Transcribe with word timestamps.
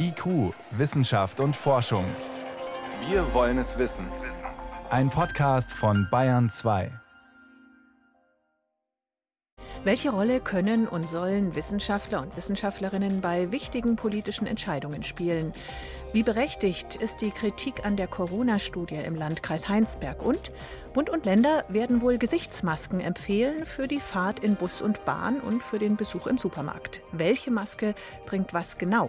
IQ, 0.00 0.54
Wissenschaft 0.70 1.40
und 1.40 1.54
Forschung. 1.54 2.04
Wir 3.08 3.34
wollen 3.34 3.58
es 3.58 3.78
wissen. 3.78 4.06
Ein 4.90 5.10
Podcast 5.10 5.72
von 5.72 6.08
Bayern 6.10 6.48
2. 6.48 6.90
Welche 9.84 10.10
Rolle 10.10 10.40
können 10.40 10.88
und 10.88 11.08
sollen 11.08 11.54
Wissenschaftler 11.54 12.22
und 12.22 12.36
Wissenschaftlerinnen 12.36 13.20
bei 13.20 13.50
wichtigen 13.50 13.96
politischen 13.96 14.46
Entscheidungen 14.46 15.02
spielen? 15.02 15.52
Wie 16.12 16.22
berechtigt 16.22 16.96
ist 16.96 17.20
die 17.20 17.30
Kritik 17.30 17.84
an 17.84 17.96
der 17.96 18.06
Corona-Studie 18.06 18.96
im 18.96 19.14
Landkreis 19.14 19.68
Heinsberg? 19.68 20.22
Und 20.22 20.50
Bund 20.98 21.10
und 21.10 21.26
Länder 21.26 21.62
werden 21.68 22.02
wohl 22.02 22.18
Gesichtsmasken 22.18 23.00
empfehlen 23.00 23.64
für 23.66 23.86
die 23.86 24.00
Fahrt 24.00 24.40
in 24.40 24.56
Bus 24.56 24.82
und 24.82 25.04
Bahn 25.04 25.38
und 25.38 25.62
für 25.62 25.78
den 25.78 25.94
Besuch 25.94 26.26
im 26.26 26.38
Supermarkt. 26.38 27.02
Welche 27.12 27.52
Maske 27.52 27.94
bringt 28.26 28.52
was 28.52 28.78
genau? 28.78 29.08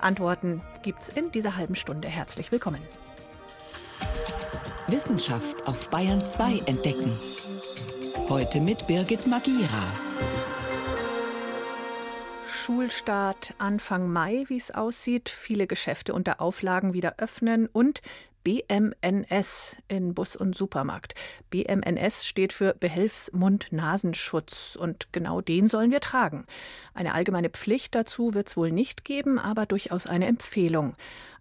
Antworten 0.00 0.62
gibt's 0.82 1.08
in 1.08 1.32
dieser 1.32 1.56
halben 1.56 1.76
Stunde. 1.76 2.08
Herzlich 2.08 2.52
willkommen. 2.52 2.82
Wissenschaft 4.86 5.66
auf 5.66 5.88
Bayern 5.88 6.20
2 6.26 6.58
entdecken. 6.66 7.10
Heute 8.28 8.60
mit 8.60 8.86
Birgit 8.86 9.26
Magira. 9.26 9.94
Schulstart 12.46 13.54
Anfang 13.56 14.12
Mai, 14.12 14.44
wie 14.48 14.58
es 14.58 14.70
aussieht, 14.70 15.30
viele 15.30 15.66
Geschäfte 15.66 16.12
unter 16.12 16.42
Auflagen 16.42 16.92
wieder 16.92 17.14
öffnen 17.16 17.66
und 17.66 18.02
BMNS 18.44 19.76
in 19.88 20.14
Bus 20.14 20.36
und 20.36 20.56
Supermarkt. 20.56 21.14
BMNS 21.50 22.26
steht 22.26 22.52
für 22.52 22.74
Behelfsmund-Nasenschutz 22.74 24.76
und 24.76 25.12
genau 25.12 25.40
den 25.40 25.68
sollen 25.68 25.90
wir 25.90 26.00
tragen. 26.00 26.46
Eine 26.94 27.14
allgemeine 27.14 27.50
Pflicht 27.50 27.94
dazu 27.94 28.34
wird 28.34 28.48
es 28.48 28.56
wohl 28.56 28.72
nicht 28.72 29.04
geben, 29.04 29.38
aber 29.38 29.66
durchaus 29.66 30.06
eine 30.06 30.26
Empfehlung. 30.26 30.94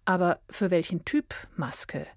Aber 0.05 0.39
für 0.49 0.71
welchen 0.71 1.05
Typ 1.05 1.35
Maske? 1.55 2.07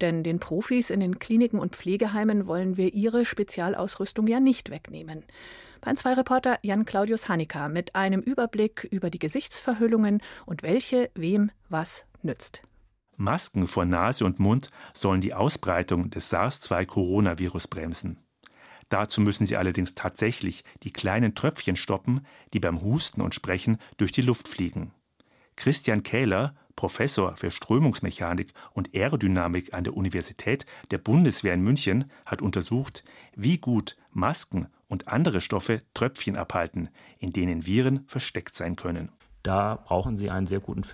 Denn 0.00 0.24
den 0.24 0.40
Profis 0.40 0.90
in 0.90 1.00
den 1.00 1.18
Kliniken 1.18 1.58
und 1.58 1.76
Pflegeheimen 1.76 2.46
wollen 2.46 2.76
wir 2.76 2.94
ihre 2.94 3.24
Spezialausrüstung 3.24 4.26
ja 4.26 4.40
nicht 4.40 4.70
wegnehmen. 4.70 5.24
Bayern 5.80 5.96
2 5.96 6.14
Reporter 6.14 6.58
Jan 6.62 6.86
Claudius 6.86 7.28
Hanika 7.28 7.68
mit 7.68 7.94
einem 7.94 8.20
Überblick 8.20 8.88
über 8.90 9.10
die 9.10 9.18
Gesichtsverhüllungen 9.18 10.22
und 10.46 10.62
welche 10.62 11.10
wem 11.14 11.50
was 11.68 12.06
nützt. 12.22 12.62
Masken 13.16 13.66
vor 13.66 13.84
Nase 13.84 14.24
und 14.24 14.38
Mund 14.38 14.70
sollen 14.92 15.20
die 15.20 15.34
Ausbreitung 15.34 16.10
des 16.10 16.30
SARS-2-Coronavirus 16.30 17.68
bremsen. 17.68 18.18
Dazu 18.88 19.20
müssen 19.20 19.46
sie 19.46 19.56
allerdings 19.56 19.94
tatsächlich 19.94 20.64
die 20.82 20.92
kleinen 20.92 21.34
Tröpfchen 21.34 21.76
stoppen, 21.76 22.26
die 22.52 22.60
beim 22.60 22.82
Husten 22.82 23.20
und 23.20 23.34
Sprechen 23.34 23.78
durch 23.96 24.12
die 24.12 24.22
Luft 24.22 24.48
fliegen. 24.48 24.92
Christian 25.56 26.02
Kähler, 26.02 26.54
Professor 26.76 27.36
für 27.36 27.50
Strömungsmechanik 27.50 28.52
und 28.72 28.94
Aerodynamik 28.94 29.72
an 29.72 29.84
der 29.84 29.96
Universität 29.96 30.66
der 30.90 30.98
Bundeswehr 30.98 31.54
in 31.54 31.62
München, 31.62 32.10
hat 32.26 32.42
untersucht, 32.42 33.04
wie 33.34 33.58
gut 33.58 33.96
Masken 34.10 34.68
und 34.88 35.08
andere 35.08 35.40
Stoffe 35.40 35.82
Tröpfchen 35.94 36.36
abhalten, 36.36 36.88
in 37.18 37.32
denen 37.32 37.66
Viren 37.66 38.04
versteckt 38.06 38.56
sein 38.56 38.76
können. 38.76 39.10
Da 39.42 39.76
brauchen 39.84 40.16
Sie 40.16 40.30
einen 40.30 40.46
sehr 40.46 40.60
guten 40.60 40.84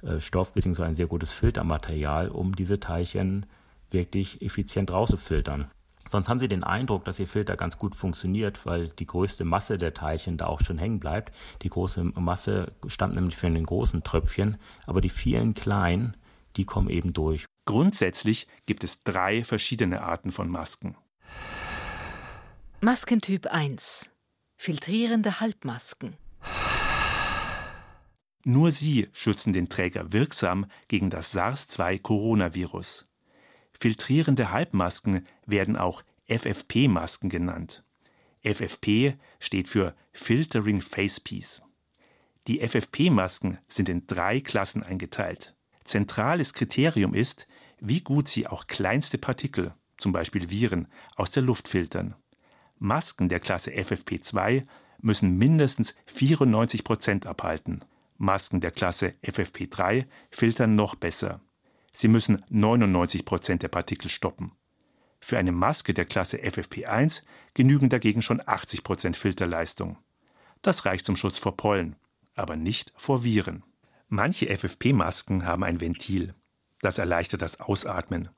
Filterstoff 0.00 0.52
bzw. 0.52 0.84
ein 0.84 0.96
sehr 0.96 1.06
gutes 1.06 1.32
Filtermaterial, 1.32 2.28
um 2.28 2.54
diese 2.54 2.80
Teilchen 2.80 3.46
wirklich 3.90 4.42
effizient 4.42 4.92
rauszufiltern. 4.92 5.70
Sonst 6.10 6.28
haben 6.28 6.38
Sie 6.38 6.48
den 6.48 6.64
Eindruck, 6.64 7.04
dass 7.04 7.18
Ihr 7.18 7.26
Filter 7.26 7.56
ganz 7.56 7.76
gut 7.76 7.94
funktioniert, 7.94 8.64
weil 8.64 8.88
die 8.88 9.06
größte 9.06 9.44
Masse 9.44 9.76
der 9.76 9.92
Teilchen 9.92 10.38
da 10.38 10.46
auch 10.46 10.60
schon 10.60 10.78
hängen 10.78 11.00
bleibt. 11.00 11.34
Die 11.62 11.68
große 11.68 12.02
Masse 12.02 12.72
stammt 12.86 13.14
nämlich 13.14 13.36
von 13.36 13.54
den 13.54 13.64
großen 13.64 14.02
Tröpfchen, 14.02 14.56
aber 14.86 15.02
die 15.02 15.10
vielen 15.10 15.52
kleinen, 15.52 16.16
die 16.56 16.64
kommen 16.64 16.88
eben 16.88 17.12
durch. 17.12 17.44
Grundsätzlich 17.66 18.46
gibt 18.64 18.84
es 18.84 19.02
drei 19.04 19.44
verschiedene 19.44 20.02
Arten 20.02 20.32
von 20.32 20.48
Masken. 20.48 20.96
Maskentyp 22.80 23.46
1. 23.52 24.08
Filtrierende 24.56 25.40
Halbmasken. 25.40 26.16
Nur 28.44 28.70
sie 28.70 29.08
schützen 29.12 29.52
den 29.52 29.68
Träger 29.68 30.12
wirksam 30.12 30.66
gegen 30.88 31.10
das 31.10 31.32
SARS-2-Coronavirus. 31.32 33.06
Filtrierende 33.72 34.50
Halbmasken 34.50 35.26
werden 35.46 35.76
auch 35.76 36.02
FFP-Masken 36.28 37.28
genannt. 37.28 37.84
FFP 38.42 39.16
steht 39.40 39.68
für 39.68 39.94
Filtering 40.12 40.80
Facepiece. 40.80 41.62
Die 42.46 42.66
FFP-Masken 42.66 43.58
sind 43.68 43.88
in 43.88 44.06
drei 44.06 44.40
Klassen 44.40 44.82
eingeteilt. 44.82 45.54
Zentrales 45.84 46.54
Kriterium 46.54 47.14
ist, 47.14 47.46
wie 47.80 48.00
gut 48.00 48.28
sie 48.28 48.46
auch 48.46 48.66
kleinste 48.66 49.18
Partikel, 49.18 49.74
zum 49.96 50.12
Beispiel 50.12 50.50
Viren, 50.50 50.88
aus 51.16 51.30
der 51.30 51.42
Luft 51.42 51.68
filtern. 51.68 52.14
Masken 52.78 53.28
der 53.28 53.40
Klasse 53.40 53.70
FFP2 53.72 54.66
müssen 55.00 55.36
mindestens 55.36 55.94
94 56.06 56.84
Prozent 56.84 57.26
abhalten. 57.26 57.84
Masken 58.18 58.60
der 58.60 58.72
Klasse 58.72 59.14
FFP3 59.22 60.06
filtern 60.30 60.74
noch 60.74 60.96
besser. 60.96 61.40
Sie 61.92 62.08
müssen 62.08 62.44
99 62.48 63.24
Prozent 63.24 63.62
der 63.62 63.68
Partikel 63.68 64.10
stoppen. 64.10 64.52
Für 65.20 65.38
eine 65.38 65.52
Maske 65.52 65.94
der 65.94 66.04
Klasse 66.04 66.38
FFP1 66.38 67.22
genügen 67.54 67.88
dagegen 67.88 68.22
schon 68.22 68.42
80 68.44 68.84
Prozent 68.84 69.16
Filterleistung. 69.16 69.98
Das 70.62 70.84
reicht 70.84 71.06
zum 71.06 71.16
Schutz 71.16 71.38
vor 71.38 71.56
Pollen, 71.56 71.96
aber 72.34 72.56
nicht 72.56 72.92
vor 72.96 73.24
Viren. 73.24 73.64
Manche 74.08 74.46
FFP-Masken 74.46 75.44
haben 75.44 75.64
ein 75.64 75.80
Ventil. 75.80 76.34
Das 76.80 76.98
erleichtert 76.98 77.42
das 77.42 77.60
Ausatmen. 77.60 78.30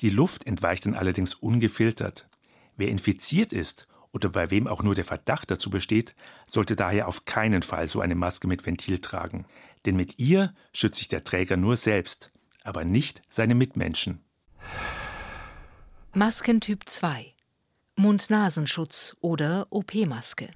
Die 0.00 0.10
Luft 0.10 0.46
entweicht 0.46 0.86
dann 0.86 0.94
allerdings 0.94 1.34
ungefiltert. 1.34 2.28
Wer 2.76 2.88
infiziert 2.88 3.52
ist 3.52 3.86
oder 4.14 4.28
bei 4.28 4.50
wem 4.50 4.66
auch 4.66 4.82
nur 4.82 4.94
der 4.94 5.04
Verdacht 5.04 5.50
dazu 5.50 5.68
besteht, 5.68 6.14
sollte 6.46 6.76
daher 6.76 7.08
auf 7.08 7.24
keinen 7.24 7.62
Fall 7.62 7.88
so 7.88 8.00
eine 8.00 8.14
Maske 8.14 8.46
mit 8.46 8.64
Ventil 8.64 8.98
tragen. 9.00 9.44
Denn 9.84 9.96
mit 9.96 10.18
ihr 10.18 10.54
schützt 10.72 10.98
sich 10.98 11.08
der 11.08 11.24
Träger 11.24 11.56
nur 11.56 11.76
selbst 11.76 12.30
aber 12.64 12.84
nicht 12.84 13.22
seine 13.28 13.54
Mitmenschen. 13.54 14.24
Maskentyp 16.14 16.88
2 16.88 17.32
Mund-Nasenschutz 17.96 19.16
oder 19.20 19.68
OP-Maske. 19.70 20.50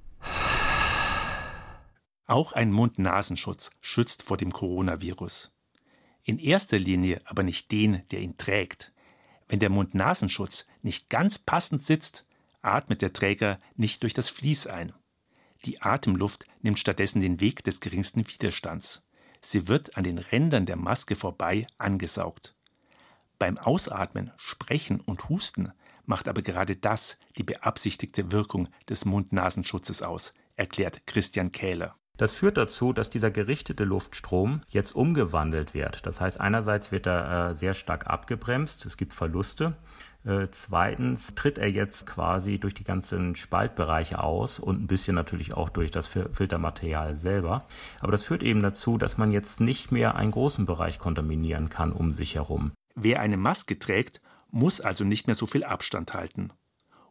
Auch 2.27 2.53
ein 2.53 2.73
Mund-Nasenschutz 2.73 3.71
schützt 3.81 4.23
vor 4.23 4.37
dem 4.37 4.53
Coronavirus. 4.53 5.53
In 6.25 6.39
erster 6.39 6.79
Linie 6.79 7.21
aber 7.25 7.43
nicht 7.45 7.71
den, 7.71 8.03
der 8.11 8.21
ihn 8.21 8.37
trägt. 8.37 8.93
Wenn 9.47 9.61
der 9.61 9.71
Mund-Nasenschutz 9.71 10.67
nicht 10.83 11.09
ganz 11.09 11.39
passend 11.39 11.81
sitzt, 11.81 12.25
atmet 12.75 13.03
der 13.03 13.13
Träger 13.13 13.59
nicht 13.77 14.03
durch 14.03 14.15
das 14.15 14.29
Vlies 14.29 14.67
ein. 14.67 14.93
Die 15.65 15.83
Atemluft 15.83 16.45
nimmt 16.63 16.79
stattdessen 16.79 17.21
den 17.21 17.41
Weg 17.41 17.65
des 17.65 17.81
geringsten 17.81 18.29
Widerstands. 18.29 19.03
Sie 19.41 19.69
wird 19.69 19.97
an 19.97 20.05
den 20.05 20.19
Rändern 20.19 20.67
der 20.67 20.77
Maske 20.77 21.17
vorbei 21.17 21.67
angesaugt. 21.79 22.55
Beim 23.39 23.59
Ausatmen, 23.59 24.33
Sprechen 24.37 25.01
und 25.01 25.29
Husten 25.29 25.73
macht 26.07 26.29
aber 26.29 26.43
gerade 26.43 26.77
das 26.77 27.19
die 27.37 27.43
beabsichtigte 27.43 28.33
Wirkung 28.33 28.69
des 28.89 29.05
Mund-Nasenschutzes 29.05 30.03
aus, 30.03 30.33
erklärt 30.57 31.07
Christian 31.07 31.53
Kähler. 31.53 31.95
Das 32.17 32.35
führt 32.35 32.57
dazu, 32.57 32.93
dass 32.93 33.11
dieser 33.11 33.31
gerichtete 33.31 33.85
Luftstrom 33.85 34.63
jetzt 34.67 34.93
umgewandelt 34.93 35.73
wird. 35.73 36.05
Das 36.05 36.21
heißt, 36.21 36.41
einerseits 36.41 36.91
wird 36.91 37.07
er 37.07 37.51
äh, 37.51 37.57
sehr 37.57 37.75
stark 37.75 38.09
abgebremst, 38.09 38.85
es 38.87 38.97
gibt 38.97 39.13
Verluste. 39.13 39.77
Äh, 40.25 40.49
zweitens 40.51 41.35
tritt 41.35 41.59
er 41.59 41.71
jetzt 41.71 42.07
quasi 42.07 42.59
durch 42.59 42.75
die 42.75 42.85
ganzen 42.85 43.35
Spaltbereiche 43.35 44.23
aus 44.23 44.59
und 44.59 44.83
ein 44.83 44.87
bisschen 44.87 45.15
natürlich 45.15 45.55
auch 45.55 45.69
durch 45.69 45.91
das 45.91 46.07
Filtermaterial 46.07 47.17
selber. 47.17 47.65
Aber 48.01 48.13
das 48.13 48.25
führt 48.25 48.43
eben 48.43 48.63
dazu, 48.63 48.99
dass 48.99 49.19
man 49.19 49.33
jetzt 49.33 49.61
nicht 49.61 49.93
mehr 49.93 50.17
einen 50.17 50.33
großen 50.33 50.65
Bereich 50.65 50.99
kontaminieren 50.99 51.69
kann 51.69 51.93
um 51.93 52.13
sich 52.13 52.35
herum. 52.35 52.73
Wer 52.95 53.21
eine 53.21 53.37
Maske 53.37 53.79
trägt, 53.79 54.21
muss 54.51 54.81
also 54.81 55.05
nicht 55.05 55.27
mehr 55.27 55.37
so 55.37 55.47
viel 55.47 55.65
Abstand 55.65 56.15
halten. 56.15 56.53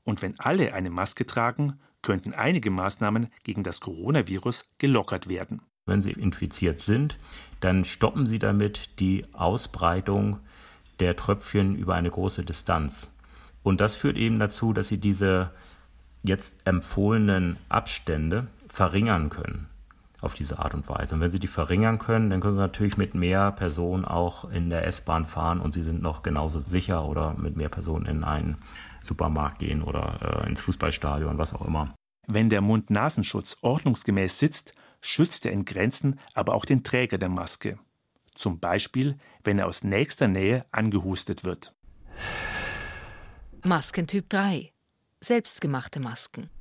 Und 0.03 0.21
wenn 0.21 0.39
alle 0.39 0.74
eine 0.74 0.89
Maske 0.89 1.25
tragen, 1.25 1.80
könnten 2.01 2.33
einige 2.33 2.71
Maßnahmen 2.71 3.27
gegen 3.44 3.63
das 3.63 3.80
Coronavirus 3.80 4.65
gelockert 4.77 5.27
werden. 5.27 5.62
Wenn 5.86 6.01
Sie 6.01 6.12
infiziert 6.12 6.80
sind, 6.80 7.18
dann 7.62 7.86
stoppen 7.86 8.27
Sie 8.27 8.39
damit 8.39 9.00
die 9.00 9.25
Ausbreitung 9.33 10.39
der 11.00 11.16
Tröpfchen 11.16 11.76
über 11.76 11.96
eine 11.96 12.10
große 12.10 12.44
Distanz. 12.44 13.10
Und 13.64 13.82
das 13.82 13.96
führt 13.96 14.18
eben 14.18 14.40
dazu, 14.40 14.74
dass 14.74 14.88
Sie 14.88 14.98
diese 14.98 15.52
jetzt 16.24 16.56
empfohlenen 16.66 17.58
Abstände 17.70 18.48
verringern 18.68 19.30
können 19.30 19.68
auf 20.22 20.34
diese 20.34 20.60
Art 20.60 20.74
und 20.74 20.88
Weise. 20.90 21.16
Und 21.16 21.22
wenn 21.22 21.32
Sie 21.32 21.40
die 21.40 21.48
verringern 21.48 22.00
können, 22.00 22.30
dann 22.30 22.42
können 22.42 22.56
Sie 22.56 22.60
natürlich 22.60 22.98
mit 22.98 23.14
mehr 23.14 23.52
Personen 23.52 24.06
auch 24.06 24.50
in 24.50 24.70
der 24.70 24.86
S-Bahn 24.88 25.26
fahren 25.26 25.60
und 25.60 25.74
Sie 25.74 25.84
sind 25.84 26.02
noch 26.02 26.24
genauso 26.24 26.60
sicher 26.60 27.06
oder 27.06 27.36
mit 27.38 27.56
mehr 27.56 27.70
Personen 27.70 28.06
in 28.06 28.24
einen 28.24 28.58
Supermarkt 29.04 29.60
gehen 29.60 29.84
oder 29.84 30.44
äh, 30.44 30.50
ins 30.50 30.62
Fußballstadion, 30.62 31.38
was 31.38 31.54
auch 31.54 31.66
immer. 31.66 31.94
Wenn 32.28 32.50
der 32.50 32.62
Mund-Nasenschutz 32.62 33.58
ordnungsgemäß 33.62 34.38
sitzt, 34.40 34.74
schützt 35.02 35.46
er 35.46 35.52
in 35.52 35.66
Grenzen 35.66 36.20
aber 36.34 36.56
auch 36.56 36.66
den 36.66 36.84
Träger 36.84 37.18
der 37.18 37.30
Maske. 37.30 37.78
Zum 38.38 38.60
Beispiel, 38.60 39.18
wenn 39.44 39.57
er 39.57 39.66
aus 39.66 39.84
nächster 39.84 40.28
Nähe 40.28 40.66
angehustet 40.72 41.44
wird. 41.44 41.74
Maskentyp 43.63 44.30
3. 44.30 44.72
Selbstgemachte 45.19 46.00
Masken. 46.00 46.51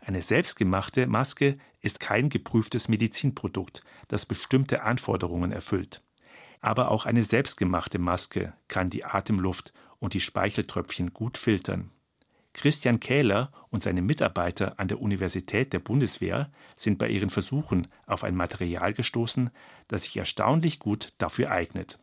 Eine 0.00 0.22
selbstgemachte 0.22 1.06
Maske 1.06 1.58
ist 1.82 2.00
kein 2.00 2.30
geprüftes 2.30 2.88
Medizinprodukt, 2.88 3.82
das 4.08 4.24
bestimmte 4.24 4.82
Anforderungen 4.82 5.52
erfüllt. 5.52 6.02
Aber 6.62 6.90
auch 6.90 7.04
eine 7.04 7.22
selbstgemachte 7.22 7.98
Maske 7.98 8.54
kann 8.68 8.88
die 8.88 9.04
Atemluft 9.04 9.74
und 9.98 10.14
die 10.14 10.20
Speicheltröpfchen 10.20 11.12
gut 11.12 11.36
filtern. 11.36 11.90
Christian 12.56 13.00
Kähler 13.00 13.52
und 13.68 13.82
seine 13.82 14.00
Mitarbeiter 14.00 14.80
an 14.80 14.88
der 14.88 15.02
Universität 15.02 15.74
der 15.74 15.78
Bundeswehr 15.78 16.50
sind 16.74 16.96
bei 16.96 17.08
ihren 17.08 17.28
Versuchen 17.28 17.86
auf 18.06 18.24
ein 18.24 18.34
Material 18.34 18.94
gestoßen, 18.94 19.50
das 19.88 20.04
sich 20.04 20.16
erstaunlich 20.16 20.78
gut 20.78 21.12
dafür 21.18 21.50
eignet. 21.50 21.98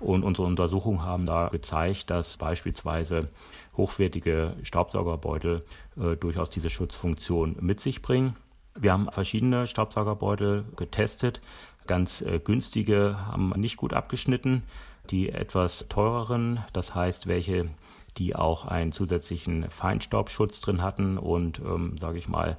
Und 0.00 0.24
unsere 0.24 0.46
Untersuchungen 0.46 1.02
haben 1.02 1.26
da 1.26 1.48
gezeigt, 1.48 2.08
dass 2.08 2.38
beispielsweise 2.38 3.28
hochwertige 3.76 4.56
Staubsaugerbeutel 4.62 5.66
äh, 5.98 6.16
durchaus 6.16 6.48
diese 6.48 6.70
Schutzfunktion 6.70 7.56
mit 7.60 7.78
sich 7.78 8.00
bringen. 8.00 8.34
Wir 8.78 8.92
haben 8.92 9.12
verschiedene 9.12 9.66
Staubsaugerbeutel 9.66 10.64
getestet. 10.76 11.42
Ganz 11.86 12.22
äh, 12.22 12.40
günstige 12.42 13.18
haben 13.26 13.50
nicht 13.56 13.76
gut 13.76 13.92
abgeschnitten. 13.92 14.62
Die 15.10 15.28
etwas 15.28 15.86
teureren, 15.90 16.64
das 16.72 16.94
heißt 16.94 17.26
welche, 17.26 17.68
die 18.18 18.34
auch 18.34 18.66
einen 18.66 18.92
zusätzlichen 18.92 19.70
Feinstaubschutz 19.70 20.60
drin 20.60 20.82
hatten 20.82 21.18
und, 21.18 21.60
ähm, 21.60 21.96
sage 21.98 22.18
ich 22.18 22.28
mal, 22.28 22.58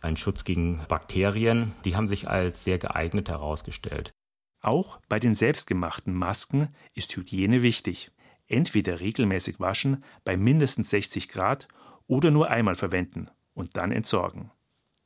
einen 0.00 0.16
Schutz 0.16 0.44
gegen 0.44 0.84
Bakterien, 0.88 1.72
die 1.84 1.96
haben 1.96 2.08
sich 2.08 2.28
als 2.28 2.64
sehr 2.64 2.78
geeignet 2.78 3.28
herausgestellt. 3.28 4.12
Auch 4.60 4.98
bei 5.08 5.18
den 5.18 5.34
selbstgemachten 5.34 6.14
Masken 6.14 6.74
ist 6.94 7.16
Hygiene 7.16 7.62
wichtig. 7.62 8.10
Entweder 8.48 9.00
regelmäßig 9.00 9.60
waschen 9.60 10.04
bei 10.24 10.36
mindestens 10.36 10.90
60 10.90 11.28
Grad 11.28 11.68
oder 12.06 12.30
nur 12.30 12.50
einmal 12.50 12.74
verwenden 12.74 13.30
und 13.54 13.76
dann 13.76 13.92
entsorgen. 13.92 14.50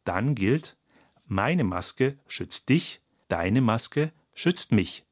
Dann 0.04 0.34
gilt, 0.34 0.76
meine 1.26 1.64
Maske 1.64 2.18
schützt 2.26 2.68
dich, 2.68 3.00
deine 3.28 3.60
Maske 3.60 4.12
schützt 4.34 4.72
mich. 4.72 5.04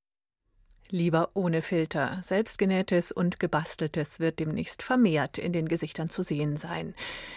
Lieber 0.91 1.31
ohne 1.35 1.61
Filter. 1.61 2.21
Selbstgenähtes 2.23 3.13
und 3.13 3.39
gebasteltes 3.39 4.21
wird 4.21 4.39
demnächst 4.39 4.83
vermehrt 4.83 5.37
in 5.37 5.53
den 5.53 5.69
Gesichtern 5.69 6.09
zu 6.09 6.23
sehen 6.23 6.57
sein. 6.57 6.95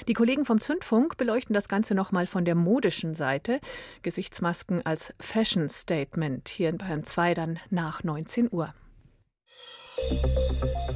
Die 0.07 0.13
Kollegen 0.13 0.45
vom 0.45 0.62
Zündfunk 0.62 1.18
beleuchten 1.18 1.53
das 1.53 1.68
Ganze 1.68 1.94
nochmal 1.94 2.27
von 2.27 2.45
der 2.45 2.56
modischen 2.56 3.13
Seite. 3.13 3.59
Gesichtsmasken 4.03 4.86
als 4.86 5.13
Fashion 5.19 5.68
Statement 5.68 6.48
hier 6.48 6.69
in 6.69 6.77
Bayern 6.77 7.03
2 7.03 7.33
dann 7.33 7.59
nach 7.69 8.03
19 8.03 8.48
Uhr. 8.51 8.74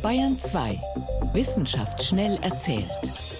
Bayern 0.01 0.37
2. 0.37 0.79
Wissenschaft 1.33 2.03
schnell 2.03 2.39
erzählt. 2.41 3.34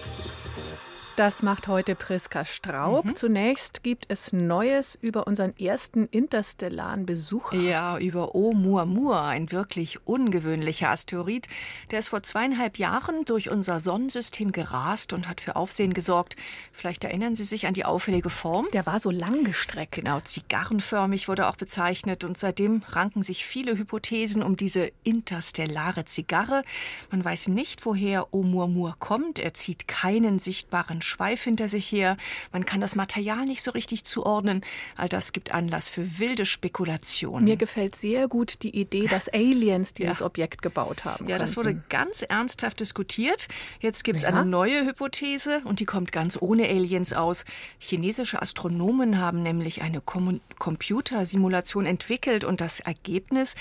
Das 1.16 1.42
macht 1.42 1.66
heute 1.66 1.94
Priska 1.94 2.44
Straub. 2.44 3.06
Mhm. 3.06 3.16
Zunächst 3.16 3.82
gibt 3.82 4.04
es 4.08 4.34
Neues 4.34 4.98
über 5.00 5.26
unseren 5.26 5.56
ersten 5.56 6.08
interstellaren 6.08 7.06
Besucher. 7.06 7.56
Ja, 7.56 7.96
über 7.96 8.34
Oumuamua, 8.34 9.26
ein 9.26 9.50
wirklich 9.50 10.06
ungewöhnlicher 10.06 10.90
Asteroid. 10.90 11.48
Der 11.90 12.00
ist 12.00 12.10
vor 12.10 12.22
zweieinhalb 12.22 12.76
Jahren 12.76 13.24
durch 13.24 13.48
unser 13.48 13.80
Sonnensystem 13.80 14.52
gerast 14.52 15.14
und 15.14 15.26
hat 15.26 15.40
für 15.40 15.56
Aufsehen 15.56 15.94
gesorgt. 15.94 16.36
Vielleicht 16.70 17.02
erinnern 17.02 17.34
Sie 17.34 17.44
sich 17.44 17.66
an 17.66 17.72
die 17.72 17.86
auffällige 17.86 18.28
Form. 18.28 18.66
Der 18.74 18.84
war 18.84 19.00
so 19.00 19.10
langgestreckt. 19.10 19.94
Genau, 19.94 20.20
zigarrenförmig 20.20 21.28
wurde 21.28 21.48
auch 21.48 21.56
bezeichnet. 21.56 22.24
Und 22.24 22.36
seitdem 22.36 22.82
ranken 22.90 23.22
sich 23.22 23.46
viele 23.46 23.78
Hypothesen 23.78 24.42
um 24.42 24.58
diese 24.58 24.92
interstellare 25.02 26.04
Zigarre. 26.04 26.62
Man 27.10 27.24
weiß 27.24 27.48
nicht, 27.48 27.86
woher 27.86 28.34
Oumuamua 28.34 28.96
kommt. 28.98 29.38
Er 29.38 29.54
zieht 29.54 29.88
keinen 29.88 30.38
sichtbaren 30.40 31.00
Schweif 31.06 31.42
hinter 31.42 31.68
sich 31.68 31.90
her. 31.90 32.16
Man 32.52 32.66
kann 32.66 32.80
das 32.80 32.96
Material 32.96 33.44
nicht 33.46 33.62
so 33.62 33.70
richtig 33.70 34.04
zuordnen. 34.04 34.62
All 34.96 35.08
das 35.08 35.32
gibt 35.32 35.52
Anlass 35.52 35.88
für 35.88 36.18
wilde 36.18 36.44
Spekulationen. 36.44 37.44
Mir 37.44 37.56
gefällt 37.56 37.96
sehr 37.96 38.28
gut 38.28 38.62
die 38.62 38.78
Idee, 38.78 39.06
dass 39.06 39.28
Aliens 39.32 39.94
dieses 39.94 40.20
ja. 40.20 40.26
Objekt 40.26 40.62
gebaut 40.62 41.04
haben. 41.04 41.28
Ja, 41.28 41.38
das 41.38 41.56
wurde 41.56 41.80
ganz 41.88 42.22
ernsthaft 42.22 42.80
diskutiert. 42.80 43.48
Jetzt 43.80 44.04
gibt 44.04 44.18
es 44.18 44.22
ja. 44.24 44.30
eine 44.30 44.44
neue 44.44 44.84
Hypothese 44.84 45.62
und 45.64 45.80
die 45.80 45.84
kommt 45.84 46.12
ganz 46.12 46.36
ohne 46.40 46.68
Aliens 46.68 47.12
aus. 47.12 47.44
Chinesische 47.78 48.42
Astronomen 48.42 49.18
haben 49.18 49.42
nämlich 49.42 49.82
eine 49.82 50.00
Kom 50.00 50.40
Computersimulation 50.58 51.86
entwickelt 51.86 52.42
und 52.42 52.60
das 52.60 52.80
Ergebnis, 52.80 53.54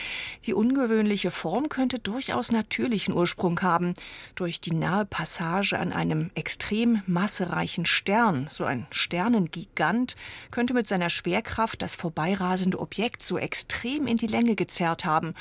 die 0.46 0.54
ungewöhnliche 0.54 1.30
Form 1.30 1.70
könnte 1.70 2.00
durchaus 2.00 2.52
natürlichen 2.52 3.14
Ursprung 3.14 3.62
haben. 3.62 3.94
Durch 4.34 4.62
die 4.62 4.74
nahe 4.74 5.06
Passage 5.06 5.78
an 5.78 5.94
einem 5.94 6.32
extrem 6.34 7.04
massiven 7.06 7.35
massereichen 7.36 7.86
Stern, 7.86 8.48
so 8.50 8.64
ein 8.64 8.88
Sternengigant, 8.92 10.16
könnte 10.52 10.74
mit 10.74 10.88
seiner 10.88 11.10
Schwerkraft 11.10 11.82
das 11.82 11.96
vorbeirasende 11.96 12.80
Objekt 12.80 13.22
so 13.24 13.38
extrem 13.38 14.08
in 14.08 14.16
die 14.16 14.28
Länge 14.28 14.56
gezerrt 14.56 15.04
haben. 15.04 15.34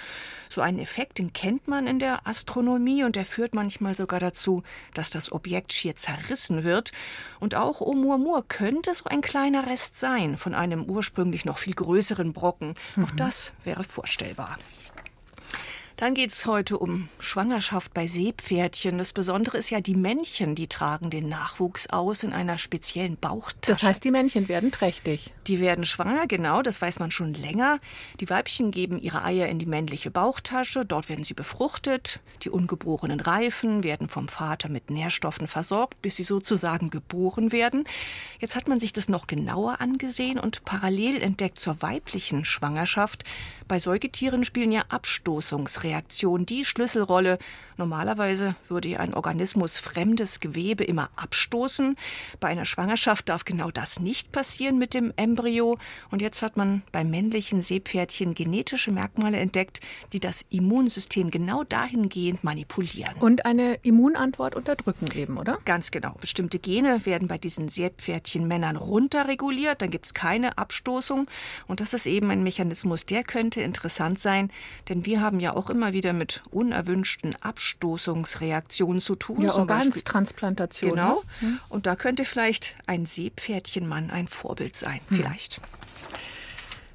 So 0.48 0.60
einen 0.60 0.80
Effekt, 0.80 1.18
den 1.18 1.32
kennt 1.32 1.68
man 1.68 1.86
in 1.86 2.00
der 2.00 2.26
Astronomie 2.26 3.04
und 3.04 3.14
der 3.14 3.24
führt 3.24 3.54
manchmal 3.54 3.94
sogar 3.94 4.18
dazu, 4.18 4.64
dass 4.92 5.10
das 5.10 5.30
Objekt 5.30 5.72
schier 5.72 5.94
zerrissen 5.94 6.64
wird. 6.64 6.90
Und 7.38 7.54
auch 7.54 7.80
Oumuamua 7.80 8.42
könnte 8.48 8.92
so 8.92 9.04
ein 9.04 9.20
kleiner 9.20 9.68
Rest 9.68 9.96
sein 9.96 10.36
von 10.36 10.54
einem 10.54 10.84
ursprünglich 10.84 11.44
noch 11.44 11.58
viel 11.58 11.74
größeren 11.74 12.32
Brocken. 12.32 12.74
Mhm. 12.96 13.04
Auch 13.04 13.10
das 13.12 13.52
wäre 13.62 13.84
vorstellbar. 13.84 14.58
Dann 15.96 16.14
geht 16.14 16.30
es 16.30 16.44
heute 16.44 16.78
um 16.78 17.08
Schwangerschaft 17.20 17.94
bei 17.94 18.08
Seepferdchen. 18.08 18.98
Das 18.98 19.12
Besondere 19.12 19.58
ist 19.58 19.70
ja, 19.70 19.80
die 19.80 19.94
Männchen, 19.94 20.56
die 20.56 20.66
tragen 20.66 21.08
den 21.08 21.28
Nachwuchs 21.28 21.88
aus 21.88 22.24
in 22.24 22.32
einer 22.32 22.58
speziellen 22.58 23.16
Bauchtasche. 23.16 23.70
Das 23.70 23.82
heißt, 23.84 24.02
die 24.02 24.10
Männchen 24.10 24.48
werden 24.48 24.72
trächtig. 24.72 25.32
Die 25.46 25.60
werden 25.60 25.84
schwanger, 25.84 26.26
genau, 26.26 26.62
das 26.62 26.82
weiß 26.82 26.98
man 26.98 27.12
schon 27.12 27.32
länger. 27.32 27.78
Die 28.18 28.28
Weibchen 28.28 28.72
geben 28.72 28.98
ihre 28.98 29.22
Eier 29.22 29.46
in 29.46 29.60
die 29.60 29.66
männliche 29.66 30.10
Bauchtasche, 30.10 30.84
dort 30.84 31.08
werden 31.08 31.22
sie 31.22 31.34
befruchtet. 31.34 32.18
Die 32.42 32.50
ungeborenen 32.50 33.20
Reifen 33.20 33.84
werden 33.84 34.08
vom 34.08 34.26
Vater 34.26 34.68
mit 34.68 34.90
Nährstoffen 34.90 35.46
versorgt, 35.46 36.02
bis 36.02 36.16
sie 36.16 36.24
sozusagen 36.24 36.90
geboren 36.90 37.52
werden. 37.52 37.84
Jetzt 38.40 38.56
hat 38.56 38.66
man 38.66 38.80
sich 38.80 38.92
das 38.92 39.08
noch 39.08 39.28
genauer 39.28 39.80
angesehen 39.80 40.40
und 40.40 40.64
parallel 40.64 41.22
entdeckt 41.22 41.60
zur 41.60 41.80
weiblichen 41.82 42.44
Schwangerschaft. 42.44 43.22
Bei 43.66 43.78
Säugetieren 43.78 44.44
spielen 44.44 44.72
ja 44.72 44.82
Abstoßungsreaktionen 44.88 46.04
Reaktion 46.04 46.46
die 46.46 46.64
Schlüsselrolle. 46.64 47.38
Normalerweise 47.76 48.54
würde 48.68 49.00
ein 49.00 49.14
Organismus 49.14 49.78
fremdes 49.78 50.40
Gewebe 50.40 50.84
immer 50.84 51.10
abstoßen. 51.16 51.96
Bei 52.40 52.48
einer 52.48 52.66
Schwangerschaft 52.66 53.28
darf 53.28 53.44
genau 53.44 53.70
das 53.70 54.00
nicht 54.00 54.32
passieren 54.32 54.78
mit 54.78 54.94
dem 54.94 55.12
Embryo. 55.16 55.78
Und 56.10 56.22
jetzt 56.22 56.42
hat 56.42 56.56
man 56.56 56.82
beim 56.92 57.10
männlichen 57.10 57.62
Seepferdchen 57.62 58.34
genetische 58.34 58.92
Merkmale 58.92 59.38
entdeckt, 59.38 59.80
die 60.12 60.20
das 60.20 60.46
Immunsystem 60.50 61.30
genau 61.30 61.64
dahingehend 61.64 62.44
manipulieren. 62.44 63.16
Und 63.18 63.46
eine 63.46 63.74
Immunantwort 63.82 64.54
unterdrücken 64.54 65.08
eben, 65.14 65.38
oder? 65.38 65.58
Ganz 65.64 65.90
genau. 65.90 66.14
Bestimmte 66.20 66.58
Gene 66.58 67.06
werden 67.06 67.28
bei 67.28 67.38
diesen 67.38 67.68
Seepferdchenmännern 67.68 68.76
runterreguliert. 68.76 69.82
Dann 69.82 69.90
gibt 69.90 70.06
es 70.06 70.14
keine 70.14 70.58
Abstoßung. 70.58 71.26
Und 71.66 71.80
das 71.80 71.94
ist 71.94 72.06
eben 72.06 72.30
ein 72.30 72.42
Mechanismus, 72.42 73.06
der 73.06 73.24
könnte 73.24 73.53
interessant 73.62 74.18
sein. 74.18 74.50
Denn 74.88 75.06
wir 75.06 75.20
haben 75.20 75.40
ja 75.40 75.54
auch 75.54 75.70
immer 75.70 75.92
wieder 75.92 76.12
mit 76.12 76.42
unerwünschten 76.50 77.36
Abstoßungsreaktionen 77.40 79.00
zu 79.00 79.14
tun. 79.14 79.42
Ja, 79.42 79.54
Organstransplantation. 79.54 80.90
Genau. 80.92 81.22
Ne? 81.40 81.58
Und 81.68 81.86
da 81.86 81.96
könnte 81.96 82.24
vielleicht 82.24 82.76
ein 82.86 83.06
Seepferdchenmann 83.06 84.10
ein 84.10 84.28
Vorbild 84.28 84.76
sein. 84.76 85.00
Hm. 85.08 85.18
Vielleicht. 85.18 85.60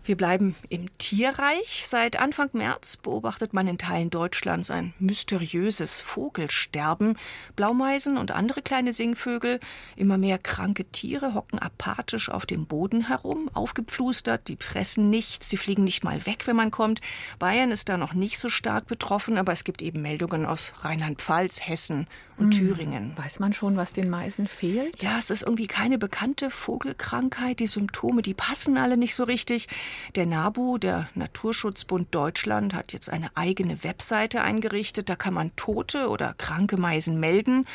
Wir 0.10 0.18
bleiben 0.18 0.56
im 0.70 0.88
Tierreich. 0.98 1.84
Seit 1.86 2.20
Anfang 2.20 2.50
März 2.54 2.98
beobachtet 2.98 3.54
man 3.54 3.68
in 3.68 3.78
Teilen 3.78 4.10
Deutschlands 4.10 4.72
ein 4.72 4.96
mysteriöses 4.98 6.02
Vogelsterben. 6.02 7.16
Blaumeisen 7.56 8.18
und 8.18 8.32
andere 8.32 8.64
kleine 8.64 8.92
Singvögel, 8.92 9.60
immer 9.96 10.18
mehr 10.18 10.40
kranke 10.40 10.86
Tiere 10.86 11.36
hocken 11.36 11.60
apathisch 11.60 12.30
auf 12.30 12.48
dem 12.48 12.66
Boden 12.66 13.08
herum, 13.08 13.52
aufgepflustert, 13.54 14.48
die 14.48 14.58
fressen 14.60 15.12
nichts, 15.12 15.48
sie 15.48 15.58
fliegen 15.58 15.84
nicht 15.84 16.04
mal 16.04 16.26
weg, 16.26 16.48
wenn 16.48 16.56
man 16.56 16.72
kommt. 16.72 17.02
Bayern 17.38 17.70
ist 17.70 17.88
da 17.88 17.96
noch 17.96 18.14
nicht 18.14 18.40
so 18.40 18.50
stark 18.50 18.88
betroffen, 18.88 19.38
aber 19.38 19.54
es 19.54 19.64
gibt 19.64 19.84
eben 19.84 20.02
Meldungen 20.02 20.48
aus 20.48 20.74
Rheinland-Pfalz, 20.82 21.68
Hessen 21.68 22.08
und 22.40 22.56
hm. 22.56 22.68
Thüringen. 22.68 23.14
Weiß 23.16 23.40
man 23.40 23.54
schon, 23.54 23.78
was 23.78 23.94
den 23.94 24.10
Meisen 24.10 24.48
fehlt? 24.48 25.04
Ja, 25.04 25.20
es 25.20 25.30
ist 25.30 25.44
irgendwie 25.44 25.68
keine 25.68 26.00
bekannte 26.00 26.50
Vogelkrankheit. 26.50 27.60
Die 27.60 27.68
Symptome, 27.68 28.22
die 28.22 28.34
passen 28.34 28.78
alle 28.78 28.98
nicht 28.98 29.14
so 29.14 29.24
richtig. 29.24 29.68
Der 30.16 30.26
NABU, 30.26 30.78
der 30.78 31.10
Naturschutzbund 31.16 32.14
Deutschland, 32.14 32.74
hat 32.74 32.94
jetzt 32.94 33.10
eine 33.10 33.30
eigene 33.36 33.84
Webseite 33.84 34.42
eingerichtet. 34.42 35.10
Da 35.10 35.16
kann 35.16 35.34
man 35.34 35.56
tote 35.56 36.10
oder 36.10 36.34
kranke 36.38 36.78
Meisen 36.78 37.20
melden. 37.20 37.66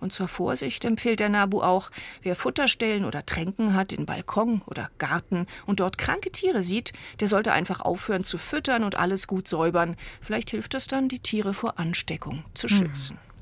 Und 0.00 0.12
zur 0.12 0.28
Vorsicht 0.28 0.84
empfiehlt 0.84 1.20
der 1.20 1.28
NABU 1.28 1.62
auch, 1.62 1.90
wer 2.22 2.36
Futterstellen 2.36 3.04
oder 3.04 3.24
Tränken 3.24 3.74
hat 3.74 3.92
in 3.92 4.06
Balkon 4.06 4.62
oder 4.66 4.90
Garten 4.98 5.46
und 5.66 5.80
dort 5.80 5.98
kranke 5.98 6.30
Tiere 6.30 6.62
sieht, 6.62 6.92
der 7.20 7.28
sollte 7.28 7.52
einfach 7.52 7.80
aufhören 7.80 8.24
zu 8.24 8.38
füttern 8.38 8.84
und 8.84 8.96
alles 8.96 9.26
gut 9.26 9.48
säubern. 9.48 9.96
Vielleicht 10.20 10.50
hilft 10.50 10.74
es 10.74 10.88
dann, 10.88 11.08
die 11.08 11.20
Tiere 11.20 11.54
vor 11.54 11.78
Ansteckung 11.78 12.44
zu 12.54 12.68
hm. 12.68 12.76
schützen. 12.76 13.16
Hm. 13.16 13.33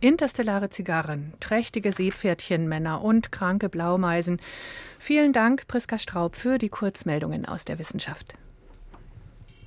Interstellare 0.00 0.70
Zigarren, 0.70 1.34
trächtige 1.40 1.92
Seepferdchenmänner 1.92 3.02
und 3.02 3.32
kranke 3.32 3.68
Blaumeisen. 3.68 4.40
Vielen 4.98 5.34
Dank, 5.34 5.68
Priska 5.68 5.98
Straub, 5.98 6.36
für 6.36 6.56
die 6.56 6.70
Kurzmeldungen 6.70 7.44
aus 7.44 7.66
der 7.66 7.78
Wissenschaft. 7.78 8.34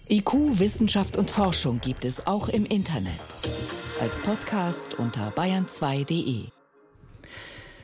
IQ, 0.09 0.59
Wissenschaft 0.59 1.17
und 1.17 1.29
Forschung 1.29 1.79
gibt 1.81 2.03
es 2.03 2.25
auch 2.25 2.49
im 2.49 2.65
Internet. 2.65 3.13
Als 4.01 4.21
Podcast 4.21 4.95
unter 4.95 5.29
bayern2.de. 5.29 6.47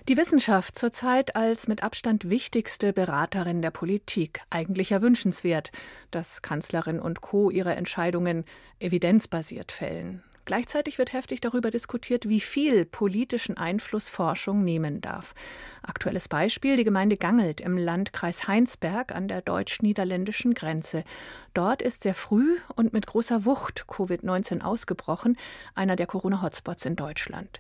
Die 0.07 0.17
Wissenschaft 0.17 0.75
zurzeit 0.75 1.35
als 1.35 1.67
mit 1.67 1.83
Abstand 1.83 2.31
wichtigste 2.31 2.93
Beraterin 2.93 3.61
der 3.61 3.69
Politik. 3.69 4.41
Eigentlich 4.49 4.89
ja 4.89 5.03
wünschenswert, 5.03 5.71
dass 6.09 6.41
Kanzlerin 6.41 6.99
und 6.99 7.21
Co. 7.21 7.51
ihre 7.51 7.75
Entscheidungen 7.75 8.43
evidenzbasiert 8.79 9.71
fällen. 9.71 10.23
Gleichzeitig 10.49 10.97
wird 10.97 11.13
heftig 11.13 11.41
darüber 11.41 11.69
diskutiert, 11.69 12.27
wie 12.27 12.39
viel 12.39 12.83
politischen 12.83 13.55
Einfluss 13.55 14.09
Forschung 14.09 14.63
nehmen 14.63 14.99
darf. 14.99 15.35
Aktuelles 15.83 16.27
Beispiel 16.27 16.75
die 16.75 16.83
Gemeinde 16.83 17.17
Gangelt 17.17 17.61
im 17.61 17.77
Landkreis 17.77 18.47
Heinsberg 18.47 19.11
an 19.11 19.27
der 19.27 19.43
deutsch-niederländischen 19.43 20.55
Grenze. 20.55 21.03
Dort 21.53 21.83
ist 21.83 22.01
sehr 22.01 22.15
früh 22.15 22.57
und 22.75 22.93
mit 22.93 23.05
großer 23.05 23.45
Wucht 23.45 23.85
Covid-19 23.87 24.61
ausgebrochen, 24.61 25.37
einer 25.75 25.95
der 25.95 26.07
Corona-Hotspots 26.07 26.83
in 26.85 26.95
Deutschland. 26.95 27.59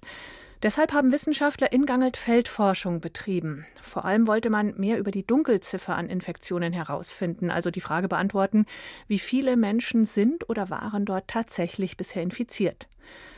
Deshalb 0.61 0.91
haben 0.91 1.13
Wissenschaftler 1.13 1.71
in 1.71 1.85
Gangelt 1.85 2.17
Feldforschung 2.17 2.99
betrieben. 2.99 3.65
Vor 3.81 4.03
allem 4.03 4.27
wollte 4.27 4.49
man 4.49 4.77
mehr 4.77 4.99
über 4.99 5.09
die 5.09 5.25
Dunkelziffer 5.25 5.95
an 5.95 6.09
Infektionen 6.09 6.73
herausfinden, 6.73 7.49
also 7.49 7.71
die 7.71 7.79
Frage 7.79 8.09
beantworten, 8.09 8.65
wie 9.07 9.19
viele 9.19 9.55
Menschen 9.55 10.05
sind 10.05 10.49
oder 10.49 10.69
waren 10.69 11.05
dort 11.05 11.29
tatsächlich 11.29 11.95
bisher 11.95 12.23
infiziert. 12.23 12.89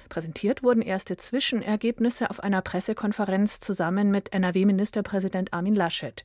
Präsentiert 0.10 0.63
wurden 0.63 0.82
erste 0.82 1.16
Zwischenergebnisse 1.16 2.32
auf 2.32 2.40
einer 2.40 2.63
Pressekonferenz 2.63 3.60
zusammen 3.60 4.10
mit 4.10 4.34
NRW-Ministerpräsident 4.34 5.54
Armin 5.54 5.75
Laschet. 5.75 6.24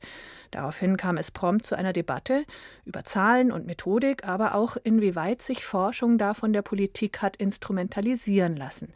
Daraufhin 0.49 0.97
kam 0.97 1.17
es 1.17 1.29
prompt 1.29 1.67
zu 1.67 1.75
einer 1.75 1.93
Debatte 1.93 2.43
über 2.85 3.05
Zahlen 3.05 3.51
und 3.51 3.67
Methodik, 3.67 4.27
aber 4.27 4.55
auch 4.55 4.77
inwieweit 4.83 5.43
sich 5.43 5.63
Forschung 5.63 6.17
da 6.17 6.33
von 6.33 6.53
der 6.53 6.63
Politik 6.63 7.21
hat 7.21 7.37
instrumentalisieren 7.37 8.57
lassen. 8.57 8.91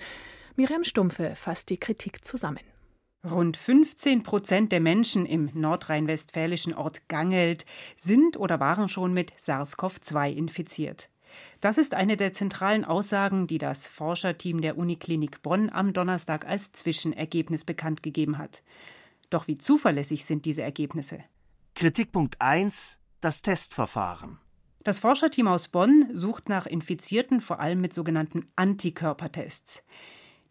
Miriam 0.55 0.84
Stumpfe 0.84 1.36
fasst 1.36 1.70
die 1.70 1.77
Kritik 1.77 2.25
zusammen. 2.25 2.60
Rund 3.24 3.55
15 3.55 4.24
Prozent 4.24 4.72
der 4.72 4.79
Menschen 4.79 5.25
im 5.25 5.50
nordrhein-westfälischen 5.53 6.74
Ort 6.74 7.08
Gangelt 7.08 7.65
sind 7.96 8.36
oder 8.36 8.60
waren 8.60 8.89
schon 8.89 9.13
mit 9.13 9.34
SARS-CoV-2 9.38 10.31
infiziert. 10.31 11.10
Das 11.62 11.77
ist 11.77 11.93
eine 11.93 12.17
der 12.17 12.34
zentralen 12.34 12.84
Aussagen, 12.84 13.48
die 13.48 13.60
das 13.60 13.88
Forscherteam 13.88 14.60
der 14.60 14.77
Uniklinik 14.77 15.41
Bonn 15.43 15.70
am 15.70 15.93
Donnerstag 15.93 16.48
als 16.48 16.72
Zwischenergebnis 16.74 17.63
bekannt 17.63 18.03
gegeben 18.03 18.38
hat. 18.38 18.63
Doch 19.29 19.48
wie 19.48 19.58
zuverlässig 19.58 20.25
sind 20.25 20.46
diese 20.46 20.63
Ergebnisse? 20.63 21.24
Kritikpunkt 21.75 22.41
1 22.41 23.00
das 23.22 23.43
Testverfahren. 23.43 24.39
Das 24.84 24.98
Forscherteam 24.98 25.48
aus 25.48 25.67
Bonn 25.67 26.10
sucht 26.12 26.50
nach 26.50 26.65
Infizierten 26.65 27.39
vor 27.39 27.60
allem 27.60 27.81
mit 27.81 27.93
sogenannten 27.93 28.48
Antikörpertests. 28.55 29.84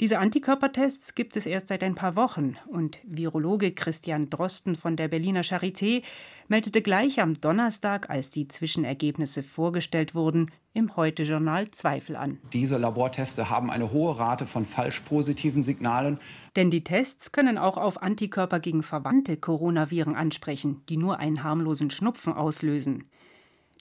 Diese 0.01 0.19
Antikörpertests 0.19 1.15
gibt 1.15 1.37
es 1.37 1.45
erst 1.45 1.69
seit 1.69 1.83
ein 1.83 1.95
paar 1.95 2.17
Wochen 2.17 2.57
und 2.69 2.99
Virologe 3.05 3.73
Christian 3.73 4.31
Drosten 4.31 4.75
von 4.75 4.97
der 4.97 5.09
Berliner 5.09 5.43
Charité 5.43 6.03
meldete 6.49 6.81
gleich 6.81 7.21
am 7.21 7.39
Donnerstag, 7.39 8.09
als 8.09 8.31
die 8.31 8.49
Zwischenergebnisse 8.49 9.43
vorgestellt 9.43 10.15
wurden, 10.15 10.53
im 10.73 10.97
Heute-Journal 10.97 11.71
Zweifel 11.73 12.17
an. 12.17 12.39
Diese 12.55 12.79
Laborteste 12.79 13.51
haben 13.51 13.71
eine 13.71 13.93
hohe 13.93 14.19
Rate 14.19 14.47
von 14.47 14.65
falsch 14.65 15.01
positiven 15.01 15.63
Signalen. 15.63 16.19
Denn 16.57 16.71
die 16.71 16.83
Tests 16.83 17.31
können 17.31 17.59
auch 17.59 17.77
auf 17.77 18.01
Antikörper 18.01 18.59
gegen 18.59 18.83
verwandte 18.83 19.37
Coronaviren 19.37 20.17
ansprechen, 20.17 20.81
die 20.89 20.97
nur 20.97 21.19
einen 21.19 21.45
harmlosen 21.45 21.91
Schnupfen 21.91 22.33
auslösen. 22.33 23.05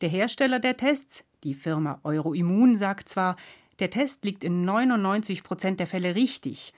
Der 0.01 0.09
Hersteller 0.09 0.59
der 0.59 0.75
Tests, 0.75 1.23
die 1.45 1.53
Firma 1.53 2.01
Euroimmun, 2.03 2.75
sagt 2.75 3.07
zwar, 3.07 3.38
der 3.79 3.89
Test 3.89 4.25
liegt 4.25 4.43
in 4.43 4.65
99 4.65 5.43
Prozent 5.43 5.79
der 5.79 5.88
Fälle 5.88 6.15
richtig. 6.15 6.74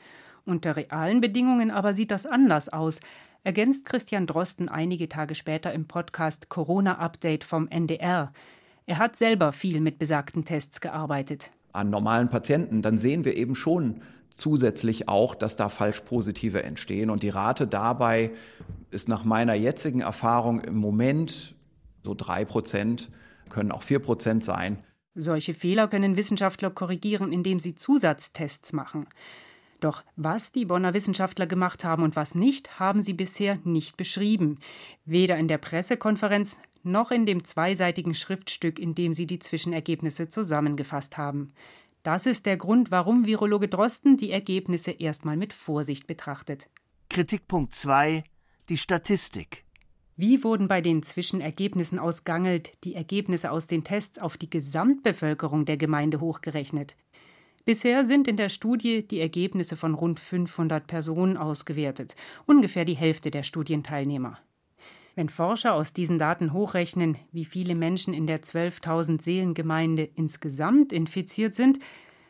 Unter 0.45 0.75
realen 0.75 1.21
Bedingungen 1.21 1.71
aber 1.71 1.93
sieht 1.93 2.11
das 2.11 2.25
anders 2.25 2.69
aus, 2.69 2.99
ergänzt 3.43 3.85
Christian 3.85 4.27
Drosten 4.27 4.69
einige 4.69 5.09
Tage 5.09 5.35
später 5.35 5.73
im 5.73 5.87
Podcast 5.87 6.49
Corona 6.49 6.99
Update 6.99 7.43
vom 7.43 7.67
NDR. 7.67 8.31
Er 8.85 8.97
hat 8.97 9.15
selber 9.15 9.51
viel 9.51 9.81
mit 9.81 9.99
besagten 9.99 10.45
Tests 10.45 10.81
gearbeitet. 10.81 11.51
An 11.73 11.89
normalen 11.89 12.29
Patienten, 12.29 12.81
dann 12.81 12.97
sehen 12.97 13.25
wir 13.25 13.35
eben 13.35 13.55
schon 13.55 14.01
zusätzlich 14.29 15.07
auch, 15.07 15.35
dass 15.35 15.55
da 15.55 15.69
Falschpositive 15.69 16.63
entstehen. 16.63 17.09
Und 17.09 17.23
die 17.23 17.29
Rate 17.29 17.67
dabei 17.67 18.31
ist 18.89 19.07
nach 19.07 19.23
meiner 19.23 19.53
jetzigen 19.53 20.01
Erfahrung 20.01 20.59
im 20.59 20.75
Moment 20.75 21.55
so 22.03 22.13
drei 22.15 22.45
Prozent, 22.45 23.09
können 23.49 23.71
auch 23.71 23.83
vier 23.83 23.99
Prozent 23.99 24.43
sein. 24.43 24.77
Solche 25.15 25.53
Fehler 25.53 25.87
können 25.87 26.17
Wissenschaftler 26.17 26.69
korrigieren, 26.69 27.33
indem 27.33 27.59
sie 27.59 27.75
Zusatztests 27.75 28.71
machen. 28.73 29.07
Doch 29.81 30.03
was 30.15 30.51
die 30.51 30.65
Bonner 30.65 30.93
Wissenschaftler 30.93 31.47
gemacht 31.47 31.83
haben 31.83 32.03
und 32.03 32.15
was 32.15 32.35
nicht, 32.35 32.79
haben 32.79 33.03
sie 33.03 33.13
bisher 33.13 33.59
nicht 33.63 33.97
beschrieben. 33.97 34.59
Weder 35.05 35.37
in 35.37 35.47
der 35.47 35.57
Pressekonferenz 35.57 36.59
noch 36.83 37.11
in 37.11 37.25
dem 37.25 37.43
zweiseitigen 37.43 38.15
Schriftstück, 38.15 38.79
in 38.79 38.95
dem 38.95 39.13
sie 39.13 39.25
die 39.25 39.39
Zwischenergebnisse 39.39 40.29
zusammengefasst 40.29 41.17
haben. 41.17 41.53
Das 42.03 42.25
ist 42.25 42.45
der 42.45 42.57
Grund, 42.57 42.89
warum 42.89 43.25
Virologe 43.25 43.67
Drosten 43.67 44.17
die 44.17 44.31
Ergebnisse 44.31 44.91
erstmal 44.91 45.37
mit 45.37 45.53
Vorsicht 45.53 46.07
betrachtet. 46.07 46.67
Kritikpunkt 47.09 47.73
2 47.73 48.23
Die 48.69 48.77
Statistik. 48.77 49.65
Wie 50.21 50.43
wurden 50.43 50.67
bei 50.67 50.81
den 50.81 51.01
Zwischenergebnissen 51.01 51.97
aus 51.97 52.25
Gangelt 52.25 52.73
die 52.83 52.93
Ergebnisse 52.93 53.49
aus 53.49 53.65
den 53.65 53.83
Tests 53.83 54.19
auf 54.19 54.37
die 54.37 54.51
Gesamtbevölkerung 54.51 55.65
der 55.65 55.77
Gemeinde 55.77 56.19
hochgerechnet? 56.19 56.95
Bisher 57.65 58.05
sind 58.05 58.27
in 58.27 58.37
der 58.37 58.49
Studie 58.49 59.01
die 59.01 59.19
Ergebnisse 59.19 59.75
von 59.75 59.95
rund 59.95 60.19
500 60.19 60.85
Personen 60.85 61.37
ausgewertet, 61.37 62.15
ungefähr 62.45 62.85
die 62.85 62.93
Hälfte 62.93 63.31
der 63.31 63.41
Studienteilnehmer. 63.41 64.37
Wenn 65.15 65.27
Forscher 65.27 65.73
aus 65.73 65.91
diesen 65.91 66.19
Daten 66.19 66.53
hochrechnen, 66.53 67.17
wie 67.31 67.45
viele 67.45 67.73
Menschen 67.73 68.13
in 68.13 68.27
der 68.27 68.43
12.000 68.43 69.23
Seelengemeinde 69.23 70.07
insgesamt 70.13 70.93
infiziert 70.93 71.55
sind, 71.55 71.79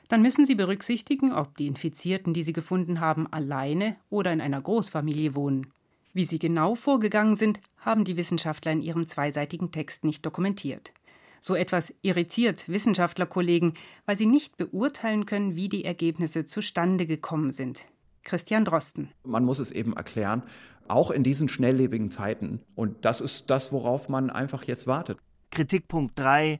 dann 0.07 0.21
müssen 0.21 0.45
sie 0.45 0.55
berücksichtigen, 0.55 1.33
ob 1.33 1.57
die 1.57 1.67
Infizierten, 1.67 2.33
die 2.33 2.43
sie 2.43 2.53
gefunden 2.53 3.01
haben, 3.01 3.27
alleine 3.33 3.97
oder 4.09 4.31
in 4.31 4.39
einer 4.39 4.61
Großfamilie 4.61 5.35
wohnen. 5.35 5.73
Wie 6.13 6.25
sie 6.25 6.39
genau 6.39 6.75
vorgegangen 6.75 7.35
sind, 7.35 7.61
haben 7.77 8.03
die 8.03 8.17
Wissenschaftler 8.17 8.71
in 8.73 8.81
ihrem 8.81 9.07
zweiseitigen 9.07 9.71
Text 9.71 10.03
nicht 10.03 10.25
dokumentiert. 10.25 10.91
So 11.39 11.55
etwas 11.55 11.93
irritiert 12.01 12.69
Wissenschaftlerkollegen, 12.69 13.73
weil 14.05 14.17
sie 14.17 14.27
nicht 14.27 14.57
beurteilen 14.57 15.25
können, 15.25 15.55
wie 15.55 15.69
die 15.69 15.85
Ergebnisse 15.85 16.45
zustande 16.45 17.07
gekommen 17.07 17.51
sind. 17.51 17.85
Christian 18.23 18.65
Drosten. 18.65 19.09
Man 19.23 19.45
muss 19.45 19.57
es 19.57 19.71
eben 19.71 19.93
erklären, 19.93 20.43
auch 20.87 21.09
in 21.09 21.23
diesen 21.23 21.49
schnelllebigen 21.49 22.11
Zeiten. 22.11 22.61
Und 22.75 23.05
das 23.05 23.21
ist 23.21 23.49
das, 23.49 23.71
worauf 23.71 24.09
man 24.09 24.29
einfach 24.29 24.63
jetzt 24.65 24.85
wartet. 24.85 25.17
Kritikpunkt 25.49 26.19
3. 26.19 26.59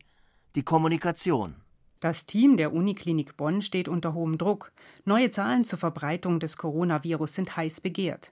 Die 0.55 0.63
Kommunikation. 0.63 1.55
Das 1.99 2.25
Team 2.25 2.57
der 2.57 2.73
Uniklinik 2.73 3.37
Bonn 3.37 3.61
steht 3.61 3.87
unter 3.87 4.15
hohem 4.15 4.39
Druck. 4.39 4.71
Neue 5.05 5.29
Zahlen 5.29 5.63
zur 5.63 5.77
Verbreitung 5.77 6.39
des 6.39 6.57
Coronavirus 6.57 7.35
sind 7.35 7.55
heiß 7.55 7.81
begehrt. 7.81 8.31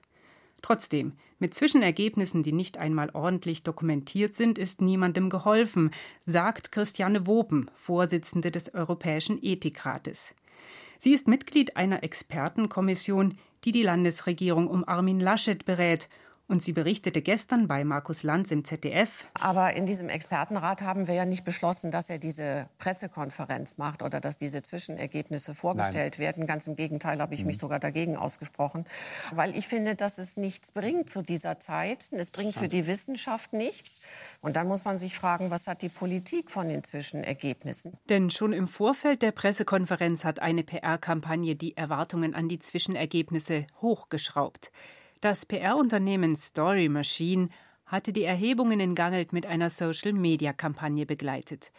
Trotzdem, 0.62 1.12
mit 1.38 1.54
Zwischenergebnissen, 1.54 2.42
die 2.42 2.52
nicht 2.52 2.76
einmal 2.76 3.10
ordentlich 3.14 3.62
dokumentiert 3.62 4.34
sind, 4.34 4.58
ist 4.58 4.80
niemandem 4.80 5.30
geholfen, 5.30 5.90
sagt 6.26 6.70
Christiane 6.70 7.26
Wopen, 7.26 7.70
Vorsitzende 7.74 8.50
des 8.50 8.74
Europäischen 8.74 9.42
Ethikrates. 9.42 10.34
Sie 10.98 11.12
ist 11.12 11.28
Mitglied 11.28 11.76
einer 11.76 12.02
Expertenkommission, 12.02 13.38
die 13.64 13.72
die 13.72 13.82
Landesregierung 13.82 14.68
um 14.68 14.86
Armin 14.86 15.18
Laschet 15.18 15.64
berät 15.64 16.08
Und 16.50 16.64
sie 16.64 16.72
berichtete 16.72 17.22
gestern 17.22 17.68
bei 17.68 17.84
Markus 17.84 18.24
Lanz 18.24 18.50
im 18.50 18.64
ZDF. 18.64 19.08
Aber 19.34 19.74
in 19.74 19.86
diesem 19.86 20.08
Expertenrat 20.08 20.82
haben 20.82 21.06
wir 21.06 21.14
ja 21.14 21.24
nicht 21.24 21.44
beschlossen, 21.44 21.92
dass 21.92 22.10
er 22.10 22.18
diese 22.18 22.68
Pressekonferenz 22.80 23.78
macht 23.78 24.02
oder 24.02 24.18
dass 24.18 24.36
diese 24.36 24.60
Zwischenergebnisse 24.60 25.54
vorgestellt 25.54 26.16
Nein. 26.18 26.26
werden. 26.26 26.46
Ganz 26.46 26.66
im 26.66 26.74
Gegenteil 26.74 27.20
habe 27.20 27.34
ich 27.34 27.44
mich 27.44 27.58
mhm. 27.58 27.60
sogar 27.60 27.78
dagegen 27.78 28.16
ausgesprochen, 28.16 28.84
weil 29.32 29.56
ich 29.56 29.68
finde, 29.68 29.94
dass 29.94 30.18
es 30.18 30.36
nichts 30.36 30.72
bringt 30.72 31.08
zu 31.08 31.22
dieser 31.22 31.60
Zeit. 31.60 32.08
Es 32.10 32.32
bringt 32.32 32.56
für 32.56 32.66
die 32.66 32.88
Wissenschaft 32.88 33.52
nichts. 33.52 34.00
Und 34.40 34.56
dann 34.56 34.66
muss 34.66 34.84
man 34.84 34.98
sich 34.98 35.14
fragen, 35.14 35.52
was 35.52 35.68
hat 35.68 35.82
die 35.82 35.88
Politik 35.88 36.50
von 36.50 36.68
den 36.68 36.82
Zwischenergebnissen? 36.82 37.96
Denn 38.08 38.28
schon 38.28 38.52
im 38.52 38.66
Vorfeld 38.66 39.22
der 39.22 39.30
Pressekonferenz 39.30 40.24
hat 40.24 40.40
eine 40.40 40.64
PR-Kampagne 40.64 41.54
die 41.54 41.76
Erwartungen 41.76 42.34
an 42.34 42.48
die 42.48 42.58
Zwischenergebnisse 42.58 43.68
hochgeschraubt. 43.80 44.72
Das 45.20 45.44
PR-Unternehmen 45.44 46.34
Story 46.34 46.88
Machine 46.88 47.50
hatte 47.84 48.10
die 48.10 48.24
Erhebungen 48.24 48.80
in 48.80 48.94
Gangelt 48.94 49.34
mit 49.34 49.44
einer 49.44 49.68
Social-Media-Kampagne 49.68 51.04
begleitet. 51.04 51.72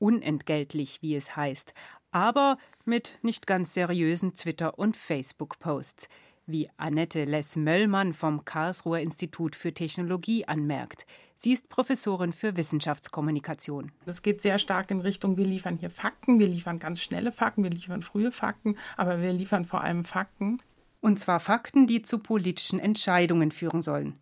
Unentgeltlich, 0.00 1.00
wie 1.00 1.14
es 1.14 1.36
heißt, 1.36 1.72
aber 2.10 2.58
mit 2.84 3.16
nicht 3.22 3.46
ganz 3.46 3.74
seriösen 3.74 4.34
Twitter- 4.34 4.76
und 4.76 4.96
Facebook-Posts, 4.96 6.08
wie 6.46 6.68
Annette 6.78 7.26
Less-Möllmann 7.26 8.12
vom 8.12 8.44
Karlsruher 8.44 8.98
Institut 8.98 9.54
für 9.54 9.72
Technologie 9.72 10.46
anmerkt. 10.46 11.06
Sie 11.36 11.52
ist 11.52 11.68
Professorin 11.68 12.32
für 12.32 12.56
Wissenschaftskommunikation. 12.56 13.92
Es 14.04 14.22
geht 14.22 14.42
sehr 14.42 14.58
stark 14.58 14.90
in 14.90 15.00
Richtung, 15.00 15.36
wir 15.36 15.46
liefern 15.46 15.76
hier 15.76 15.90
Fakten, 15.90 16.40
wir 16.40 16.48
liefern 16.48 16.80
ganz 16.80 17.00
schnelle 17.00 17.30
Fakten, 17.30 17.62
wir 17.62 17.70
liefern 17.70 18.02
frühe 18.02 18.32
Fakten, 18.32 18.76
aber 18.96 19.22
wir 19.22 19.32
liefern 19.32 19.64
vor 19.64 19.84
allem 19.84 20.02
Fakten. 20.02 20.60
Und 21.00 21.18
zwar 21.18 21.40
Fakten, 21.40 21.86
die 21.86 22.02
zu 22.02 22.18
politischen 22.18 22.78
Entscheidungen 22.78 23.52
führen 23.52 23.82
sollen. 23.82 24.18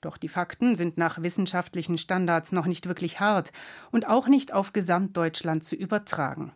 Doch 0.00 0.16
die 0.18 0.28
Fakten 0.28 0.76
sind 0.76 0.98
nach 0.98 1.22
wissenschaftlichen 1.22 1.96
Standards 1.96 2.52
noch 2.52 2.66
nicht 2.66 2.86
wirklich 2.86 3.20
hart 3.20 3.52
und 3.90 4.06
auch 4.06 4.28
nicht 4.28 4.52
auf 4.52 4.72
Gesamtdeutschland 4.72 5.64
zu 5.64 5.76
übertragen. 5.76 6.52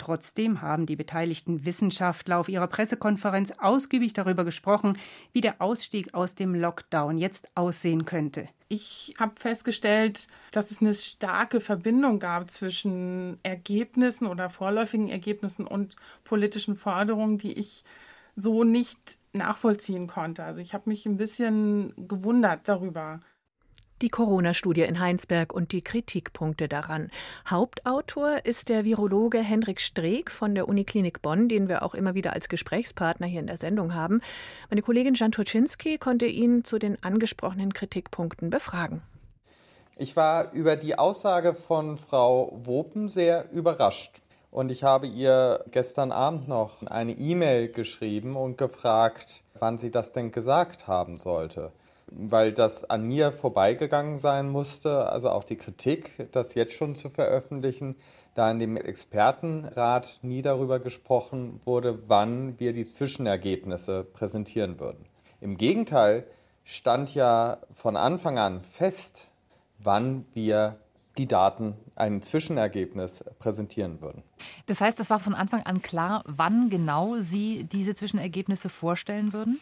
Trotzdem 0.00 0.62
haben 0.62 0.86
die 0.86 0.96
beteiligten 0.96 1.66
Wissenschaftler 1.66 2.38
auf 2.38 2.48
ihrer 2.48 2.68
Pressekonferenz 2.68 3.52
ausgiebig 3.58 4.14
darüber 4.14 4.46
gesprochen, 4.46 4.96
wie 5.34 5.42
der 5.42 5.60
Ausstieg 5.60 6.14
aus 6.14 6.34
dem 6.34 6.54
Lockdown 6.54 7.18
jetzt 7.18 7.54
aussehen 7.54 8.06
könnte. 8.06 8.48
Ich 8.68 9.14
habe 9.18 9.32
festgestellt, 9.38 10.26
dass 10.52 10.70
es 10.70 10.80
eine 10.80 10.94
starke 10.94 11.60
Verbindung 11.60 12.18
gab 12.18 12.50
zwischen 12.50 13.38
Ergebnissen 13.42 14.26
oder 14.26 14.48
vorläufigen 14.48 15.10
Ergebnissen 15.10 15.66
und 15.66 15.96
politischen 16.24 16.76
Forderungen, 16.76 17.36
die 17.36 17.52
ich 17.52 17.84
so 18.36 18.64
nicht 18.64 19.18
nachvollziehen 19.32 20.06
konnte. 20.06 20.44
Also 20.44 20.60
ich 20.60 20.74
habe 20.74 20.88
mich 20.88 21.06
ein 21.06 21.16
bisschen 21.16 21.94
gewundert 22.08 22.68
darüber. 22.68 23.20
Die 24.02 24.08
Corona-Studie 24.08 24.82
in 24.82 24.98
Heinsberg 24.98 25.52
und 25.52 25.72
die 25.72 25.82
Kritikpunkte 25.82 26.68
daran. 26.68 27.10
Hauptautor 27.46 28.46
ist 28.46 28.70
der 28.70 28.84
Virologe 28.84 29.40
Henrik 29.40 29.78
Streeck 29.78 30.30
von 30.30 30.54
der 30.54 30.68
Uniklinik 30.68 31.20
Bonn, 31.20 31.50
den 31.50 31.68
wir 31.68 31.82
auch 31.82 31.94
immer 31.94 32.14
wieder 32.14 32.32
als 32.32 32.48
Gesprächspartner 32.48 33.26
hier 33.26 33.40
in 33.40 33.46
der 33.46 33.58
Sendung 33.58 33.94
haben. 33.94 34.22
Meine 34.70 34.80
Kollegin 34.80 35.14
Jan 35.14 35.32
Turczynski 35.32 35.98
konnte 35.98 36.24
ihn 36.24 36.64
zu 36.64 36.78
den 36.78 37.02
angesprochenen 37.02 37.74
Kritikpunkten 37.74 38.48
befragen. 38.48 39.02
Ich 39.98 40.16
war 40.16 40.50
über 40.54 40.76
die 40.76 40.98
Aussage 40.98 41.52
von 41.52 41.98
Frau 41.98 42.58
Wopen 42.64 43.10
sehr 43.10 43.50
überrascht. 43.52 44.22
Und 44.50 44.72
ich 44.72 44.82
habe 44.82 45.06
ihr 45.06 45.64
gestern 45.70 46.10
Abend 46.10 46.48
noch 46.48 46.82
eine 46.86 47.12
E-Mail 47.12 47.68
geschrieben 47.68 48.34
und 48.34 48.58
gefragt, 48.58 49.42
wann 49.58 49.78
sie 49.78 49.90
das 49.90 50.12
denn 50.12 50.32
gesagt 50.32 50.88
haben 50.88 51.18
sollte. 51.18 51.70
Weil 52.08 52.52
das 52.52 52.88
an 52.90 53.04
mir 53.04 53.30
vorbeigegangen 53.30 54.18
sein 54.18 54.48
musste, 54.48 55.08
also 55.08 55.30
auch 55.30 55.44
die 55.44 55.56
Kritik, 55.56 56.28
das 56.32 56.54
jetzt 56.54 56.74
schon 56.74 56.96
zu 56.96 57.10
veröffentlichen, 57.10 57.94
da 58.34 58.50
in 58.50 58.58
dem 58.58 58.76
Expertenrat 58.76 60.18
nie 60.22 60.42
darüber 60.42 60.80
gesprochen 60.80 61.60
wurde, 61.64 62.08
wann 62.08 62.58
wir 62.58 62.72
die 62.72 62.84
Zwischenergebnisse 62.84 64.02
präsentieren 64.02 64.80
würden. 64.80 65.04
Im 65.40 65.56
Gegenteil 65.56 66.26
stand 66.64 67.14
ja 67.14 67.58
von 67.72 67.96
Anfang 67.96 68.38
an 68.38 68.62
fest, 68.62 69.28
wann 69.78 70.26
wir 70.34 70.76
die 71.18 71.26
Daten 71.26 71.74
ein 71.96 72.22
Zwischenergebnis 72.22 73.24
präsentieren 73.38 74.00
würden. 74.00 74.22
Das 74.66 74.80
heißt, 74.80 75.00
es 75.00 75.10
war 75.10 75.20
von 75.20 75.34
Anfang 75.34 75.62
an 75.62 75.82
klar, 75.82 76.22
wann 76.26 76.70
genau 76.70 77.16
Sie 77.18 77.64
diese 77.64 77.94
Zwischenergebnisse 77.94 78.68
vorstellen 78.68 79.32
würden? 79.32 79.60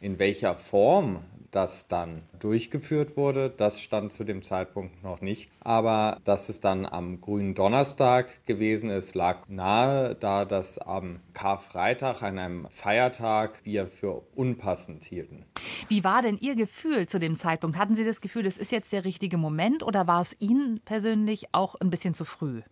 In 0.00 0.18
welcher 0.18 0.56
Form 0.56 1.22
das 1.50 1.88
dann 1.88 2.22
durchgeführt 2.38 3.16
wurde, 3.16 3.50
das 3.50 3.80
stand 3.80 4.12
zu 4.12 4.24
dem 4.24 4.42
Zeitpunkt 4.42 5.02
noch 5.02 5.20
nicht. 5.20 5.50
Aber 5.60 6.18
dass 6.24 6.48
es 6.48 6.60
dann 6.60 6.86
am 6.86 7.20
grünen 7.20 7.54
Donnerstag 7.54 8.44
gewesen 8.46 8.90
ist, 8.90 9.14
lag 9.14 9.48
nahe, 9.48 10.14
da 10.14 10.44
das 10.44 10.78
am 10.78 11.20
Karfreitag, 11.32 12.22
an 12.22 12.38
einem 12.38 12.66
Feiertag, 12.70 13.60
wir 13.64 13.86
für 13.86 14.22
unpassend 14.34 15.04
hielten. 15.04 15.44
Wie 15.88 16.04
war 16.04 16.22
denn 16.22 16.38
Ihr 16.38 16.54
Gefühl 16.54 17.06
zu 17.06 17.18
dem 17.18 17.36
Zeitpunkt? 17.36 17.76
Hatten 17.78 17.94
Sie 17.94 18.04
das 18.04 18.20
Gefühl, 18.20 18.42
das 18.42 18.56
ist 18.56 18.72
jetzt 18.72 18.92
der 18.92 19.04
richtige 19.04 19.36
Moment 19.36 19.82
oder 19.82 20.06
war 20.06 20.20
es 20.20 20.36
Ihnen 20.38 20.80
persönlich 20.84 21.46
auch 21.52 21.74
ein 21.80 21.90
bisschen 21.90 22.14
zu 22.14 22.24
früh? 22.24 22.62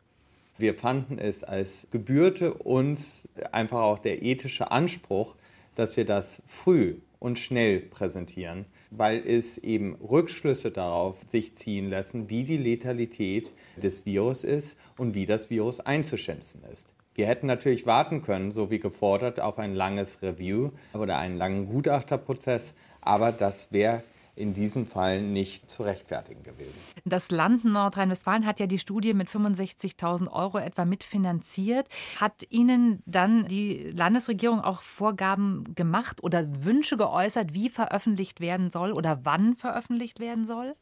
Wir 0.56 0.74
fanden 0.74 1.18
es 1.18 1.44
als 1.44 1.86
gebührte 1.90 2.52
uns 2.54 3.28
einfach 3.52 3.80
auch 3.80 3.98
der 3.98 4.22
ethische 4.22 4.72
Anspruch, 4.72 5.36
dass 5.76 5.96
wir 5.96 6.04
das 6.04 6.42
früh 6.46 6.96
und 7.18 7.38
schnell 7.38 7.80
präsentieren, 7.80 8.66
weil 8.90 9.22
es 9.26 9.58
eben 9.58 9.96
Rückschlüsse 9.96 10.70
darauf 10.70 11.24
sich 11.26 11.56
ziehen 11.56 11.90
lassen, 11.90 12.30
wie 12.30 12.44
die 12.44 12.56
Letalität 12.56 13.52
des 13.76 14.06
Virus 14.06 14.44
ist 14.44 14.76
und 14.96 15.14
wie 15.14 15.26
das 15.26 15.50
Virus 15.50 15.80
einzuschätzen 15.80 16.62
ist. 16.72 16.94
Wir 17.14 17.26
hätten 17.26 17.46
natürlich 17.46 17.84
warten 17.84 18.22
können, 18.22 18.52
so 18.52 18.70
wie 18.70 18.78
gefordert, 18.78 19.40
auf 19.40 19.58
ein 19.58 19.74
langes 19.74 20.22
Review 20.22 20.70
oder 20.94 21.18
einen 21.18 21.36
langen 21.36 21.66
Gutachterprozess, 21.66 22.74
aber 23.00 23.32
das 23.32 23.72
wäre 23.72 24.04
in 24.38 24.54
diesem 24.54 24.86
Fall 24.86 25.20
nicht 25.20 25.70
zu 25.70 25.82
rechtfertigen 25.82 26.42
gewesen. 26.42 26.78
Das 27.04 27.30
Land 27.30 27.64
Nordrhein-Westfalen 27.64 28.46
hat 28.46 28.60
ja 28.60 28.66
die 28.66 28.78
Studie 28.78 29.12
mit 29.12 29.28
65.000 29.28 30.30
Euro 30.30 30.58
etwa 30.58 30.84
mitfinanziert. 30.84 31.88
Hat 32.20 32.46
Ihnen 32.48 33.02
dann 33.04 33.46
die 33.46 33.92
Landesregierung 33.96 34.60
auch 34.60 34.82
Vorgaben 34.82 35.74
gemacht 35.74 36.22
oder 36.22 36.46
Wünsche 36.64 36.96
geäußert, 36.96 37.52
wie 37.52 37.68
veröffentlicht 37.68 38.40
werden 38.40 38.70
soll 38.70 38.92
oder 38.92 39.20
wann 39.24 39.56
veröffentlicht 39.56 40.20
werden 40.20 40.46
soll? 40.46 40.72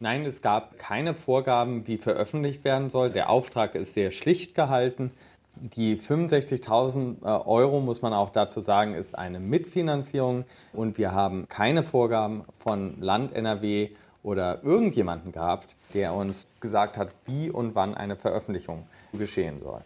Nein, 0.00 0.24
es 0.24 0.42
gab 0.42 0.78
keine 0.78 1.14
Vorgaben, 1.14 1.86
wie 1.86 1.98
veröffentlicht 1.98 2.64
werden 2.64 2.90
soll. 2.90 3.10
Der 3.10 3.30
Auftrag 3.30 3.76
ist 3.76 3.94
sehr 3.94 4.10
schlicht 4.10 4.54
gehalten. 4.54 5.12
Die 5.56 5.96
65.000 5.98 7.22
äh, 7.22 7.26
Euro, 7.26 7.80
muss 7.80 8.02
man 8.02 8.12
auch 8.12 8.30
dazu 8.30 8.60
sagen, 8.60 8.94
ist 8.94 9.16
eine 9.16 9.40
Mitfinanzierung 9.40 10.44
und 10.72 10.98
wir 10.98 11.12
haben 11.12 11.48
keine 11.48 11.84
Vorgaben 11.84 12.44
von 12.52 13.00
Land 13.00 13.32
NRW 13.32 13.90
oder 14.24 14.64
irgendjemanden 14.64 15.32
gehabt, 15.32 15.76
der 15.92 16.14
uns 16.14 16.48
gesagt 16.58 16.96
hat, 16.96 17.10
wie 17.26 17.50
und 17.50 17.74
wann 17.74 17.94
eine 17.94 18.16
Veröffentlichung 18.16 18.86
geschehen 19.12 19.60
soll. 19.60 19.82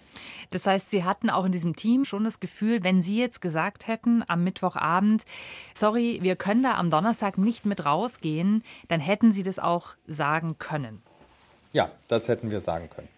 Das 0.50 0.66
heißt, 0.66 0.90
Sie 0.90 1.04
hatten 1.04 1.28
auch 1.28 1.44
in 1.44 1.52
diesem 1.52 1.76
Team 1.76 2.04
schon 2.04 2.24
das 2.24 2.40
Gefühl, 2.40 2.82
wenn 2.84 3.02
Sie 3.02 3.18
jetzt 3.18 3.40
gesagt 3.40 3.86
hätten 3.86 4.24
am 4.26 4.44
Mittwochabend, 4.44 5.24
sorry, 5.74 6.20
wir 6.22 6.36
können 6.36 6.62
da 6.62 6.76
am 6.76 6.88
Donnerstag 6.88 7.36
nicht 7.36 7.66
mit 7.66 7.84
rausgehen, 7.84 8.62
dann 8.86 9.00
hätten 9.00 9.32
Sie 9.32 9.42
das 9.42 9.58
auch 9.58 9.96
sagen 10.06 10.56
können. 10.58 11.02
Ja, 11.72 11.90
das 12.06 12.28
hätten 12.28 12.50
wir 12.50 12.60
sagen 12.60 12.88
können. 12.88 13.08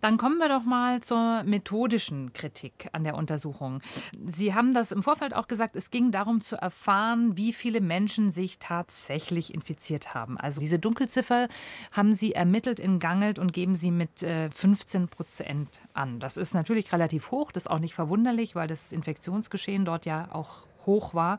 Dann 0.00 0.16
kommen 0.16 0.38
wir 0.38 0.48
doch 0.48 0.62
mal 0.62 1.02
zur 1.02 1.42
methodischen 1.42 2.32
Kritik 2.32 2.88
an 2.92 3.02
der 3.02 3.16
Untersuchung. 3.16 3.80
Sie 4.24 4.54
haben 4.54 4.72
das 4.72 4.92
im 4.92 5.02
Vorfeld 5.02 5.34
auch 5.34 5.48
gesagt, 5.48 5.74
es 5.74 5.90
ging 5.90 6.12
darum 6.12 6.40
zu 6.40 6.56
erfahren, 6.56 7.36
wie 7.36 7.52
viele 7.52 7.80
Menschen 7.80 8.30
sich 8.30 8.58
tatsächlich 8.58 9.52
infiziert 9.52 10.14
haben. 10.14 10.38
Also 10.38 10.60
diese 10.60 10.78
Dunkelziffer 10.78 11.48
haben 11.90 12.14
Sie 12.14 12.32
ermittelt 12.32 12.78
in 12.78 13.00
Gangelt 13.00 13.38
und 13.38 13.52
geben 13.52 13.74
Sie 13.74 13.90
mit 13.90 14.20
15 14.20 15.02
äh, 15.02 15.06
Prozent 15.08 15.80
an. 15.94 16.20
Das 16.20 16.36
ist 16.36 16.54
natürlich 16.54 16.92
relativ 16.92 17.32
hoch, 17.32 17.50
das 17.50 17.64
ist 17.64 17.70
auch 17.70 17.80
nicht 17.80 17.94
verwunderlich, 17.94 18.54
weil 18.54 18.68
das 18.68 18.92
Infektionsgeschehen 18.92 19.84
dort 19.84 20.06
ja 20.06 20.28
auch 20.32 20.67
hoch 20.88 21.14
war. 21.14 21.38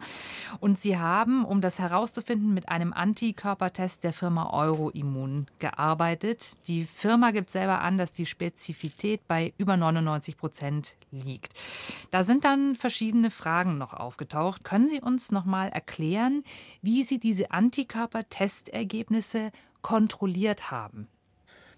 Und 0.61 0.79
sie 0.79 0.97
haben, 0.97 1.43
um 1.43 1.59
das 1.59 1.79
herauszufinden, 1.79 2.53
mit 2.53 2.69
einem 2.69 2.93
Antikörpertest 2.93 4.05
der 4.05 4.13
Firma 4.13 4.53
Euroimmun 4.53 5.47
gearbeitet. 5.59 6.55
Die 6.67 6.85
Firma 6.85 7.31
gibt 7.31 7.49
selber 7.49 7.81
an, 7.81 7.97
dass 7.97 8.13
die 8.13 8.25
Spezifität 8.25 9.27
bei 9.27 9.51
über 9.57 9.75
99 9.75 10.37
Prozent 10.37 10.95
liegt. 11.11 11.51
Da 12.11 12.23
sind 12.23 12.45
dann 12.45 12.75
verschiedene 12.75 13.31
Fragen 13.31 13.77
noch 13.77 13.93
aufgetaucht. 13.93 14.63
Können 14.63 14.87
Sie 14.87 15.01
uns 15.01 15.33
noch 15.33 15.43
mal 15.43 15.67
erklären, 15.67 16.45
wie 16.81 17.03
Sie 17.03 17.19
diese 17.19 17.51
Antikörpertestergebnisse 17.51 19.51
kontrolliert 19.81 20.71
haben? 20.71 21.09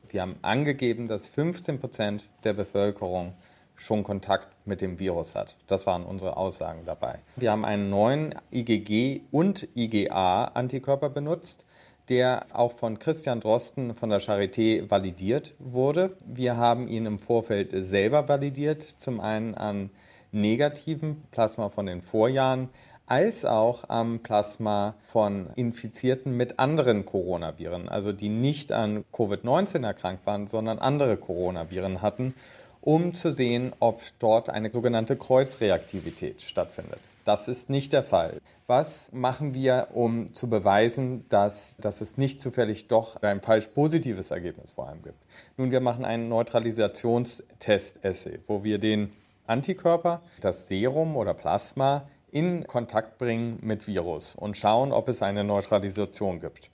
Wir 0.09 0.21
haben 0.21 0.35
angegeben, 0.41 1.07
dass 1.07 1.29
15 1.29 1.79
Prozent 1.79 2.29
der 2.43 2.53
Bevölkerung 2.53 3.33
schon 3.81 4.03
Kontakt 4.03 4.47
mit 4.65 4.79
dem 4.81 4.99
Virus 4.99 5.35
hat. 5.35 5.55
Das 5.67 5.87
waren 5.87 6.03
unsere 6.03 6.37
Aussagen 6.37 6.85
dabei. 6.85 7.19
Wir 7.35 7.51
haben 7.51 7.65
einen 7.65 7.89
neuen 7.89 8.35
IgG 8.51 9.21
und 9.31 9.67
IgA-Antikörper 9.75 11.09
benutzt, 11.09 11.65
der 12.07 12.45
auch 12.53 12.71
von 12.71 12.99
Christian 12.99 13.39
Drosten 13.39 13.95
von 13.95 14.09
der 14.09 14.21
Charité 14.21 14.89
validiert 14.89 15.55
wurde. 15.57 16.15
Wir 16.25 16.57
haben 16.57 16.87
ihn 16.87 17.05
im 17.05 17.19
Vorfeld 17.19 17.71
selber 17.73 18.27
validiert, 18.27 18.83
zum 18.83 19.19
einen 19.19 19.55
an 19.55 19.89
negativen 20.31 21.23
Plasma 21.31 21.69
von 21.69 21.87
den 21.87 22.01
Vorjahren, 22.01 22.69
als 23.07 23.45
auch 23.45 23.89
am 23.89 24.19
Plasma 24.19 24.95
von 25.05 25.49
Infizierten 25.55 26.37
mit 26.37 26.59
anderen 26.59 27.05
Coronaviren, 27.05 27.89
also 27.89 28.13
die 28.13 28.29
nicht 28.29 28.71
an 28.71 29.03
Covid-19 29.11 29.85
erkrankt 29.85 30.25
waren, 30.25 30.47
sondern 30.47 30.79
andere 30.79 31.17
Coronaviren 31.17 32.01
hatten 32.01 32.35
um 32.81 33.13
zu 33.13 33.31
sehen, 33.31 33.71
ob 33.79 34.01
dort 34.19 34.49
eine 34.49 34.69
sogenannte 34.71 35.15
Kreuzreaktivität 35.15 36.41
stattfindet. 36.41 36.99
Das 37.23 37.47
ist 37.47 37.69
nicht 37.69 37.93
der 37.93 38.03
Fall. 38.03 38.41
Was 38.65 39.11
machen 39.11 39.53
wir, 39.53 39.89
um 39.93 40.33
zu 40.33 40.49
beweisen, 40.49 41.23
dass, 41.29 41.75
dass 41.77 42.01
es 42.01 42.17
nicht 42.17 42.41
zufällig 42.41 42.87
doch 42.87 43.21
ein 43.21 43.41
falsch 43.41 43.67
positives 43.67 44.31
Ergebnis 44.31 44.71
vor 44.71 44.87
allem 44.87 45.03
gibt? 45.03 45.19
Nun, 45.57 45.69
wir 45.69 45.81
machen 45.81 46.05
einen 46.05 46.29
Neutralisationstest-Essay, 46.29 48.39
wo 48.47 48.63
wir 48.63 48.79
den 48.79 49.13
Antikörper, 49.45 50.23
das 50.39 50.67
Serum 50.67 51.15
oder 51.15 51.35
Plasma 51.35 52.07
in 52.31 52.65
Kontakt 52.65 53.19
bringen 53.19 53.59
mit 53.61 53.87
Virus 53.87 54.33
und 54.35 54.57
schauen, 54.57 54.91
ob 54.91 55.07
es 55.09 55.21
eine 55.21 55.43
Neutralisation 55.43 56.39
gibt. 56.39 56.70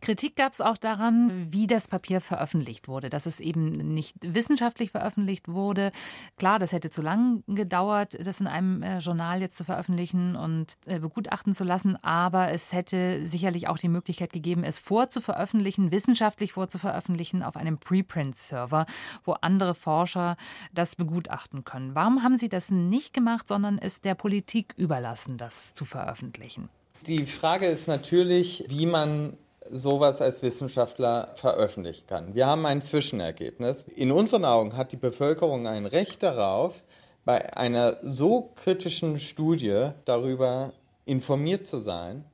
Kritik 0.00 0.36
gab 0.36 0.52
es 0.52 0.60
auch 0.60 0.78
daran, 0.78 1.46
wie 1.50 1.66
das 1.66 1.88
Papier 1.88 2.20
veröffentlicht 2.20 2.88
wurde, 2.88 3.08
dass 3.08 3.26
es 3.26 3.40
eben 3.40 3.72
nicht 3.94 4.16
wissenschaftlich 4.22 4.90
veröffentlicht 4.90 5.48
wurde. 5.48 5.92
Klar, 6.36 6.58
das 6.58 6.72
hätte 6.72 6.90
zu 6.90 7.02
lang 7.02 7.42
gedauert, 7.46 8.16
das 8.24 8.40
in 8.40 8.46
einem 8.46 8.82
äh, 8.82 8.98
Journal 8.98 9.40
jetzt 9.40 9.56
zu 9.56 9.64
veröffentlichen 9.64 10.36
und 10.36 10.76
äh, 10.86 10.98
begutachten 10.98 11.52
zu 11.52 11.64
lassen, 11.64 11.96
aber 12.02 12.50
es 12.50 12.72
hätte 12.72 13.24
sicherlich 13.24 13.68
auch 13.68 13.78
die 13.78 13.88
Möglichkeit 13.88 14.32
gegeben, 14.32 14.64
es 14.64 14.78
vorzuveröffentlichen, 14.78 15.90
wissenschaftlich 15.90 16.52
vorzuveröffentlichen 16.52 17.42
auf 17.42 17.56
einem 17.56 17.78
Preprint-Server, 17.78 18.86
wo 19.24 19.32
andere 19.32 19.74
Forscher 19.74 20.36
das 20.72 20.96
begutachten 20.96 21.64
können. 21.64 21.94
Warum 21.94 22.22
haben 22.22 22.38
Sie 22.38 22.48
das 22.48 22.70
nicht 22.70 23.12
gemacht, 23.12 23.48
sondern 23.48 23.78
es 23.78 24.00
der 24.00 24.14
Politik 24.14 24.74
überlassen, 24.76 25.36
das 25.38 25.74
zu 25.74 25.84
veröffentlichen? 25.84 26.68
Die 27.06 27.26
Frage 27.26 27.66
ist 27.66 27.86
natürlich, 27.86 28.64
wie 28.68 28.86
man 28.86 29.36
sowas 29.70 30.20
als 30.20 30.42
Wissenschaftler 30.42 31.32
veröffentlichen 31.34 32.06
kann. 32.06 32.34
Wir 32.34 32.46
haben 32.46 32.66
ein 32.66 32.82
Zwischenergebnis. 32.82 33.84
In 33.94 34.12
unseren 34.12 34.44
Augen 34.44 34.76
hat 34.76 34.92
die 34.92 34.96
Bevölkerung 34.96 35.66
ein 35.66 35.86
Recht 35.86 36.22
darauf, 36.22 36.84
bei 37.24 37.56
einer 37.56 37.96
so 38.02 38.52
kritischen 38.54 39.18
Studie 39.18 39.88
darüber 40.04 40.72
informiert 41.04 41.66
zu 41.66 41.78
sein. 41.78 42.24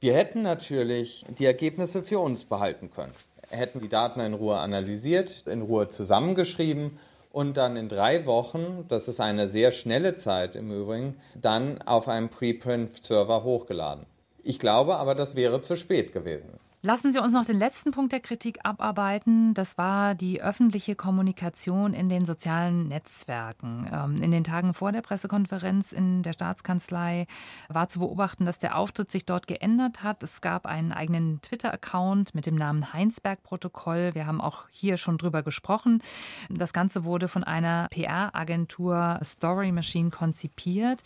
Wir 0.00 0.14
hätten 0.14 0.42
natürlich 0.42 1.24
die 1.38 1.46
Ergebnisse 1.46 2.02
für 2.02 2.18
uns 2.18 2.44
behalten 2.44 2.90
können, 2.90 3.12
hätten 3.48 3.78
die 3.78 3.88
Daten 3.88 4.20
in 4.20 4.34
Ruhe 4.34 4.58
analysiert, 4.58 5.44
in 5.46 5.62
Ruhe 5.62 5.88
zusammengeschrieben 5.88 6.98
und 7.30 7.56
dann 7.56 7.76
in 7.76 7.88
drei 7.88 8.26
Wochen, 8.26 8.84
das 8.88 9.08
ist 9.08 9.20
eine 9.20 9.48
sehr 9.48 9.72
schnelle 9.72 10.16
Zeit 10.16 10.54
im 10.54 10.70
Übrigen, 10.70 11.16
dann 11.34 11.80
auf 11.82 12.08
einem 12.08 12.28
Preprint-Server 12.28 13.42
hochgeladen. 13.42 14.06
Ich 14.42 14.58
glaube 14.58 14.96
aber, 14.96 15.14
das 15.14 15.34
wäre 15.34 15.60
zu 15.60 15.76
spät 15.76 16.12
gewesen. 16.12 16.58
Lassen 16.84 17.12
Sie 17.12 17.20
uns 17.20 17.32
noch 17.32 17.44
den 17.44 17.60
letzten 17.60 17.92
Punkt 17.92 18.10
der 18.10 18.18
Kritik 18.18 18.58
abarbeiten. 18.64 19.54
Das 19.54 19.78
war 19.78 20.16
die 20.16 20.42
öffentliche 20.42 20.96
Kommunikation 20.96 21.94
in 21.94 22.08
den 22.08 22.26
sozialen 22.26 22.88
Netzwerken. 22.88 23.88
Ähm, 23.92 24.20
in 24.20 24.32
den 24.32 24.42
Tagen 24.42 24.74
vor 24.74 24.90
der 24.90 25.00
Pressekonferenz 25.00 25.92
in 25.92 26.24
der 26.24 26.32
Staatskanzlei 26.32 27.28
war 27.68 27.86
zu 27.86 28.00
beobachten, 28.00 28.46
dass 28.46 28.58
der 28.58 28.76
Auftritt 28.76 29.12
sich 29.12 29.24
dort 29.24 29.46
geändert 29.46 30.02
hat. 30.02 30.24
Es 30.24 30.40
gab 30.40 30.66
einen 30.66 30.90
eigenen 30.90 31.40
Twitter-Account 31.42 32.34
mit 32.34 32.46
dem 32.46 32.56
Namen 32.56 32.92
Heinsberg-Protokoll. 32.92 34.10
Wir 34.14 34.26
haben 34.26 34.40
auch 34.40 34.64
hier 34.72 34.96
schon 34.96 35.18
drüber 35.18 35.44
gesprochen. 35.44 36.02
Das 36.50 36.72
Ganze 36.72 37.04
wurde 37.04 37.28
von 37.28 37.44
einer 37.44 37.86
PR-Agentur 37.92 39.20
Story 39.22 39.70
Machine 39.70 40.10
konzipiert. 40.10 41.04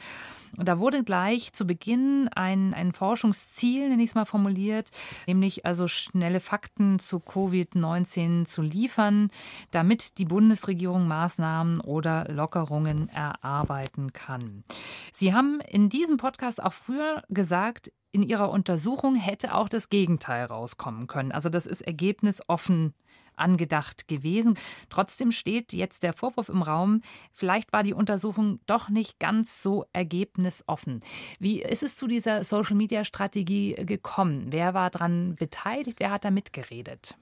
Da 0.57 0.79
wurde 0.79 1.05
gleich 1.05 1.53
zu 1.53 1.67
Beginn 1.67 2.31
ein, 2.35 2.73
ein 2.73 2.93
Forschungsziel, 2.93 3.91
nenne 3.91 4.03
ich 4.03 4.11
es 4.11 4.15
mal 4.15 4.25
formuliert, 4.25 4.89
nämlich 5.27 5.66
also 5.67 5.89
schnelle 5.89 6.41
Fakten 6.41 6.99
zu 6.99 7.19
Covid-19 7.19 8.45
zu 8.45 8.63
liefern, 8.63 9.31
damit 9.73 10.19
die 10.19 10.25
Bundesregierung 10.25 11.09
Maßnahmen 11.09 11.81
oder 11.81 12.27
Lockerungen 12.33 13.09
erarbeiten 13.09 14.13
kann. 14.13 14.65
Sie 15.13 15.35
haben 15.35 15.61
in 15.61 15.89
diesem 15.89 16.17
Podcast 16.17 16.63
auch 16.63 16.73
früher 16.73 17.23
gesagt, 17.29 17.93
in 18.13 18.23
Ihrer 18.23 18.51
Untersuchung 18.51 19.15
hätte 19.17 19.55
auch 19.55 19.69
das 19.69 19.91
Gegenteil 19.91 20.47
rauskommen 20.47 21.07
können. 21.07 21.33
Also 21.33 21.51
das 21.51 21.67
ist 21.67 21.83
ergebnisoffen 21.83 22.95
angedacht 23.37 24.09
gewesen. 24.09 24.59
Trotzdem 24.89 25.33
steht 25.33 25.73
jetzt 25.73 26.03
der 26.03 26.13
Vorwurf 26.13 26.49
im 26.49 26.63
Raum, 26.63 27.03
vielleicht 27.33 27.73
war 27.73 27.83
die 27.83 27.95
Untersuchung 27.95 28.61
doch 28.67 28.89
nicht 28.89 29.19
ganz 29.19 29.63
so 29.63 29.87
ergebnisoffen. 29.93 31.03
Wie 31.39 31.63
ist 31.63 31.83
es 31.83 31.97
zu 31.97 32.07
dieser 32.07 32.45
Social-Media-Strategie 32.45 33.75
gekommen? 33.87 34.47
Wer 34.51 34.75
war 34.75 34.91
daran 34.91 35.37
beteiligt? 35.37 36.01
Wer 36.01 36.11
hat 36.11 36.25
da 36.25 36.31
mitgeredet? 36.31 37.17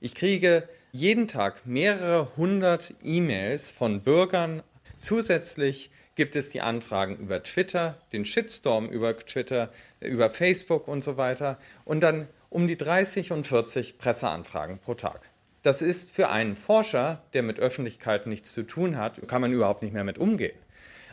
Ich 0.00 0.14
kriege 0.14 0.68
jeden 0.90 1.28
Tag 1.28 1.64
mehrere 1.64 2.36
hundert 2.36 2.94
E-Mails 3.02 3.70
von 3.70 4.02
Bürgern. 4.02 4.62
Zusätzlich 4.98 5.90
gibt 6.14 6.36
es 6.36 6.50
die 6.50 6.60
Anfragen 6.60 7.16
über 7.16 7.42
Twitter, 7.42 7.98
den 8.12 8.24
Shitstorm 8.24 8.88
über 8.88 9.16
Twitter, 9.16 9.72
über 10.00 10.28
Facebook 10.30 10.88
und 10.88 11.02
so 11.02 11.16
weiter. 11.16 11.58
Und 11.84 12.00
dann 12.00 12.28
um 12.50 12.66
die 12.66 12.76
30 12.76 13.32
und 13.32 13.46
40 13.46 13.98
Presseanfragen 13.98 14.78
pro 14.78 14.94
Tag. 14.94 15.20
Das 15.62 15.80
ist 15.80 16.10
für 16.10 16.28
einen 16.28 16.56
Forscher, 16.56 17.22
der 17.34 17.44
mit 17.44 17.60
Öffentlichkeit 17.60 18.26
nichts 18.26 18.52
zu 18.52 18.64
tun 18.64 18.96
hat, 18.96 19.26
kann 19.28 19.40
man 19.40 19.52
überhaupt 19.52 19.82
nicht 19.82 19.92
mehr 19.92 20.02
mit 20.02 20.18
umgehen. 20.18 20.58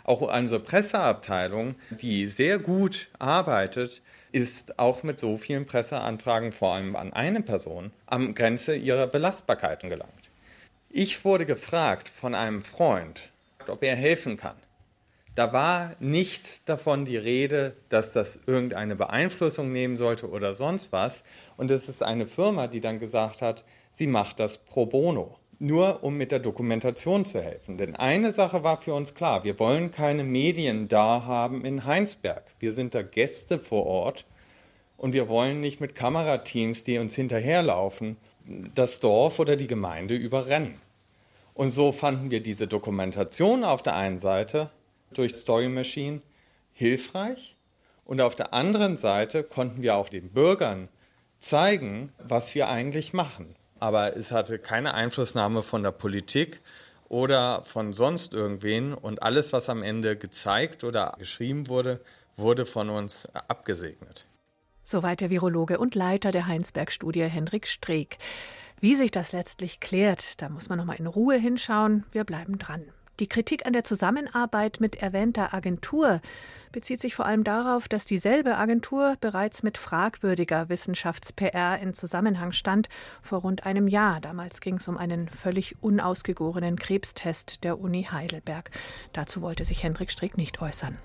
Auch 0.03 0.21
unsere 0.21 0.59
Presseabteilung, 0.59 1.75
die 1.91 2.25
sehr 2.25 2.57
gut 2.57 3.09
arbeitet, 3.19 4.01
ist 4.31 4.79
auch 4.79 5.03
mit 5.03 5.19
so 5.19 5.37
vielen 5.37 5.67
Presseanfragen, 5.67 6.51
vor 6.51 6.73
allem 6.73 6.95
an 6.95 7.13
eine 7.13 7.41
Person, 7.41 7.91
am 8.07 8.33
Grenze 8.33 8.75
ihrer 8.75 9.05
Belastbarkeiten 9.05 9.89
gelangt. 9.89 10.11
Ich 10.89 11.23
wurde 11.23 11.45
gefragt 11.45 12.09
von 12.09 12.33
einem 12.33 12.63
Freund, 12.63 13.29
ob 13.67 13.83
er 13.83 13.95
helfen 13.95 14.37
kann. 14.37 14.55
Da 15.35 15.53
war 15.53 15.95
nicht 15.99 16.67
davon 16.67 17.05
die 17.05 17.17
Rede, 17.17 17.75
dass 17.89 18.11
das 18.13 18.39
irgendeine 18.47 18.95
Beeinflussung 18.95 19.71
nehmen 19.71 19.95
sollte 19.95 20.27
oder 20.27 20.55
sonst 20.55 20.91
was. 20.91 21.23
Und 21.55 21.69
es 21.69 21.87
ist 21.87 22.01
eine 22.01 22.25
Firma, 22.25 22.67
die 22.67 22.81
dann 22.81 22.99
gesagt 22.99 23.41
hat, 23.41 23.63
sie 23.91 24.07
macht 24.07 24.39
das 24.39 24.59
pro 24.59 24.85
bono. 24.85 25.37
Nur 25.61 26.03
um 26.03 26.15
mit 26.15 26.31
der 26.31 26.39
Dokumentation 26.39 27.25
zu 27.25 27.41
helfen. 27.43 27.77
Denn 27.77 27.93
eine 27.93 28.31
Sache 28.31 28.63
war 28.63 28.77
für 28.77 28.93
uns 28.93 29.13
klar, 29.13 29.43
wir 29.43 29.59
wollen 29.59 29.91
keine 29.91 30.23
Medien 30.23 30.87
da 30.87 31.25
haben 31.25 31.65
in 31.65 31.83
Heinsberg. 31.83 32.45
Wir 32.59 32.71
sind 32.71 32.95
da 32.95 33.01
Gäste 33.01 33.59
vor 33.59 33.85
Ort 33.85 34.25
und 34.95 35.11
wir 35.11 35.27
wollen 35.27 35.59
nicht 35.59 35.81
mit 35.81 35.95
Kamerateams, 35.95 36.85
die 36.85 36.97
uns 36.97 37.13
hinterherlaufen, 37.13 38.15
das 38.73 39.01
Dorf 39.01 39.39
oder 39.39 39.57
die 39.57 39.67
Gemeinde 39.67 40.15
überrennen. 40.15 40.75
Und 41.53 41.71
so 41.71 41.91
fanden 41.91 42.31
wir 42.31 42.41
diese 42.41 42.67
Dokumentation 42.67 43.65
auf 43.65 43.83
der 43.83 43.97
einen 43.97 44.17
Seite 44.17 44.69
durch 45.13 45.35
Story 45.35 45.67
Machine 45.67 46.21
hilfreich 46.71 47.57
und 48.05 48.21
auf 48.21 48.35
der 48.35 48.53
anderen 48.53 48.95
Seite 48.95 49.43
konnten 49.43 49.81
wir 49.81 49.95
auch 49.97 50.07
den 50.07 50.29
Bürgern 50.29 50.87
zeigen, 51.39 52.13
was 52.17 52.55
wir 52.55 52.69
eigentlich 52.69 53.11
machen 53.11 53.55
aber 53.79 54.15
es 54.15 54.31
hatte 54.31 54.59
keine 54.59 54.93
Einflussnahme 54.93 55.63
von 55.63 55.83
der 55.83 55.91
Politik 55.91 56.61
oder 57.07 57.63
von 57.63 57.93
sonst 57.93 58.33
irgendwen 58.33 58.93
und 58.93 59.23
alles, 59.23 59.51
was 59.53 59.69
am 59.69 59.83
Ende 59.83 60.15
gezeigt 60.15 60.83
oder 60.83 61.15
geschrieben 61.17 61.67
wurde, 61.67 61.99
wurde 62.37 62.65
von 62.65 62.89
uns 62.89 63.27
abgesegnet. 63.33 64.25
Soweit 64.83 65.21
der 65.21 65.29
Virologe 65.29 65.77
und 65.77 65.95
Leiter 65.95 66.31
der 66.31 66.47
Heinsberg-Studie 66.47 67.23
Henrik 67.23 67.67
Streeck. 67.67 68.17
Wie 68.79 68.95
sich 68.95 69.11
das 69.11 69.33
letztlich 69.33 69.79
klärt, 69.79 70.41
da 70.41 70.49
muss 70.49 70.69
man 70.69 70.77
noch 70.77 70.85
mal 70.85 70.93
in 70.93 71.07
Ruhe 71.07 71.35
hinschauen. 71.35 72.05
Wir 72.11 72.23
bleiben 72.23 72.57
dran. 72.57 72.83
Die 73.19 73.27
Kritik 73.27 73.65
an 73.65 73.73
der 73.73 73.83
Zusammenarbeit 73.83 74.79
mit 74.79 74.95
erwähnter 74.95 75.53
Agentur 75.53 76.21
bezieht 76.71 77.01
sich 77.01 77.15
vor 77.15 77.25
allem 77.25 77.43
darauf, 77.43 77.89
dass 77.89 78.05
dieselbe 78.05 78.57
Agentur 78.57 79.17
bereits 79.19 79.61
mit 79.61 79.77
fragwürdiger 79.77 80.69
Wissenschafts-PR 80.69 81.79
in 81.79 81.93
Zusammenhang 81.93 82.53
stand 82.53 82.87
vor 83.21 83.41
rund 83.41 83.65
einem 83.65 83.89
Jahr. 83.89 84.21
Damals 84.21 84.61
ging 84.61 84.75
es 84.75 84.87
um 84.87 84.97
einen 84.97 85.27
völlig 85.27 85.75
unausgegorenen 85.81 86.77
Krebstest 86.77 87.65
der 87.65 87.79
Uni 87.79 88.03
Heidelberg. 88.03 88.71
Dazu 89.11 89.41
wollte 89.41 89.65
sich 89.65 89.83
Hendrik 89.83 90.11
Strick 90.11 90.37
nicht 90.37 90.61
äußern. 90.61 90.97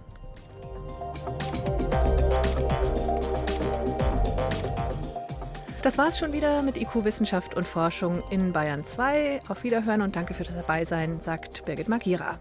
Das 5.85 5.99
war's 5.99 6.19
schon 6.19 6.33
wieder 6.33 6.63
mit 6.63 6.79
IQ 6.79 7.05
Wissenschaft 7.05 7.57
und 7.57 7.67
Forschung 7.67 8.23
in 8.31 8.55
Bayern 8.55 8.87
2. 8.87 9.43
Auf 9.49 9.65
Wiederhören 9.65 10.01
und 10.01 10.17
danke 10.17 10.33
für 10.33 10.43
das 10.43 10.55
Dabeisein, 10.55 11.21
sagt 11.21 11.67
Birgit 11.67 11.89
Magira. 11.89 12.41